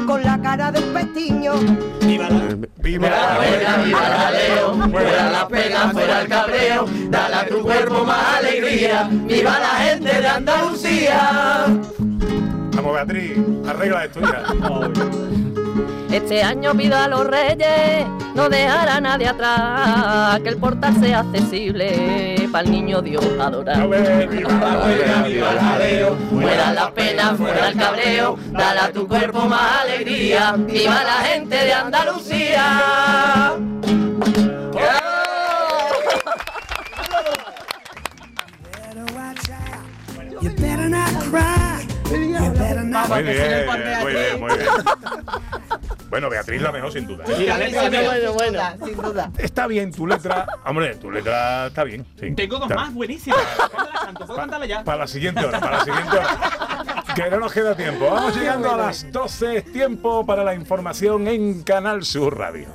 con 0.07 0.23
la 0.23 0.41
cara 0.41 0.71
del 0.71 0.85
pestiño. 0.85 1.53
Viva 2.01 2.29
la 2.29 2.57
Viva 2.79 3.09
la 3.09 3.39
huelga, 3.39 3.77
viva 3.83 3.99
el 3.99 4.13
jaleo, 4.13 4.73
fuera 4.89 5.31
la 5.31 5.47
pena, 5.49 5.89
fuera 5.91 6.21
el 6.21 6.27
cabreo, 6.29 6.85
dale 7.09 7.35
a 7.35 7.47
tu 7.47 7.61
cuerpo 7.61 8.05
más 8.05 8.37
alegría, 8.37 9.09
viva 9.11 9.59
la 9.59 9.75
gente 9.83 10.21
de 10.21 10.27
Andalucía. 10.27 11.65
Vamos, 12.75 12.93
Beatriz, 12.93 13.37
arregla 13.67 14.05
esto 14.05 14.21
ya. 14.21 14.43
Este 16.15 16.41
año 16.41 16.73
pido 16.75 16.95
a 16.95 17.09
los 17.09 17.27
reyes 17.27 18.07
no 18.33 18.47
dejar 18.47 18.87
a 18.87 19.01
nadie 19.01 19.27
atrás, 19.27 20.39
que 20.39 20.49
el 20.49 20.57
portal 20.57 20.95
sea 21.01 21.19
accesible 21.19 22.36
para 22.51 22.65
el 22.65 22.71
niño 22.71 23.01
Dios 23.01 23.25
adorar. 23.39 23.87
Viva 23.87 25.51
el 25.51 25.59
jaleo, 25.59 26.15
fuera 26.29 26.73
la 26.73 26.91
pena, 26.93 27.35
fuera 27.35 27.69
el 27.69 27.77
cabreo, 27.77 28.37
dale 28.51 28.79
a 28.79 28.91
tu 28.91 29.07
cuerpo 29.07 29.45
más 29.45 29.81
alegría, 29.81 30.55
viva 30.57 31.03
la 31.03 31.23
gente 31.23 31.55
de 31.55 31.73
Andalucía. 31.73 33.53
You 40.39 40.51
better 40.51 40.87
not 40.87 41.11
cry. 41.31 41.87
You 42.11 42.51
better 42.53 42.83
not. 42.83 43.09
Muy 43.09 43.23
bien, 43.23 43.65
muy 43.65 44.11
bien, 44.11 44.39
muy 44.39 44.57
bien. 44.57 44.69
Bueno, 46.09 46.29
Beatriz 46.29 46.61
la 46.61 46.71
mejor 46.71 46.91
sin 46.93 47.05
duda. 47.07 47.23
Mira, 47.37 47.57
letra, 47.57 47.83
letra. 47.89 48.01
Bueno, 48.07 48.33
bueno, 48.33 48.59
sin 48.85 48.95
duda. 49.01 49.31
Está 49.37 49.67
bien 49.67 49.91
tu 49.91 50.07
letra. 50.07 50.47
Hombre, 50.65 50.95
tu 50.95 51.11
letra 51.11 51.67
está 51.67 51.83
bien. 51.83 52.05
sí. 52.19 52.33
Tengo 52.35 52.59
dos 52.59 52.69
Está- 52.69 52.81
más 52.81 52.93
buenísimas. 52.93 53.39
Cántala, 53.57 53.99
canto, 54.05 54.25
¿Puedo 54.25 54.39
cantarla 54.39 54.65
ya? 54.65 54.83
Para 54.83 54.97
la 54.99 55.07
siguiente 55.07 55.45
hora, 55.45 55.59
para 55.59 55.77
la 55.79 55.83
siguiente 55.83 56.17
hora. 56.17 57.03
Que 57.15 57.29
no 57.31 57.39
nos 57.39 57.51
queda 57.51 57.75
tiempo. 57.75 58.09
Vamos 58.11 58.35
llegando 58.37 58.71
a 58.71 58.77
las 58.77 59.11
12. 59.11 59.57
Es 59.57 59.71
tiempo 59.71 60.25
para 60.25 60.43
la 60.43 60.53
información 60.53 61.27
en 61.27 61.63
Canal 61.63 62.03
Sur 62.05 62.37
Radio. 62.37 62.67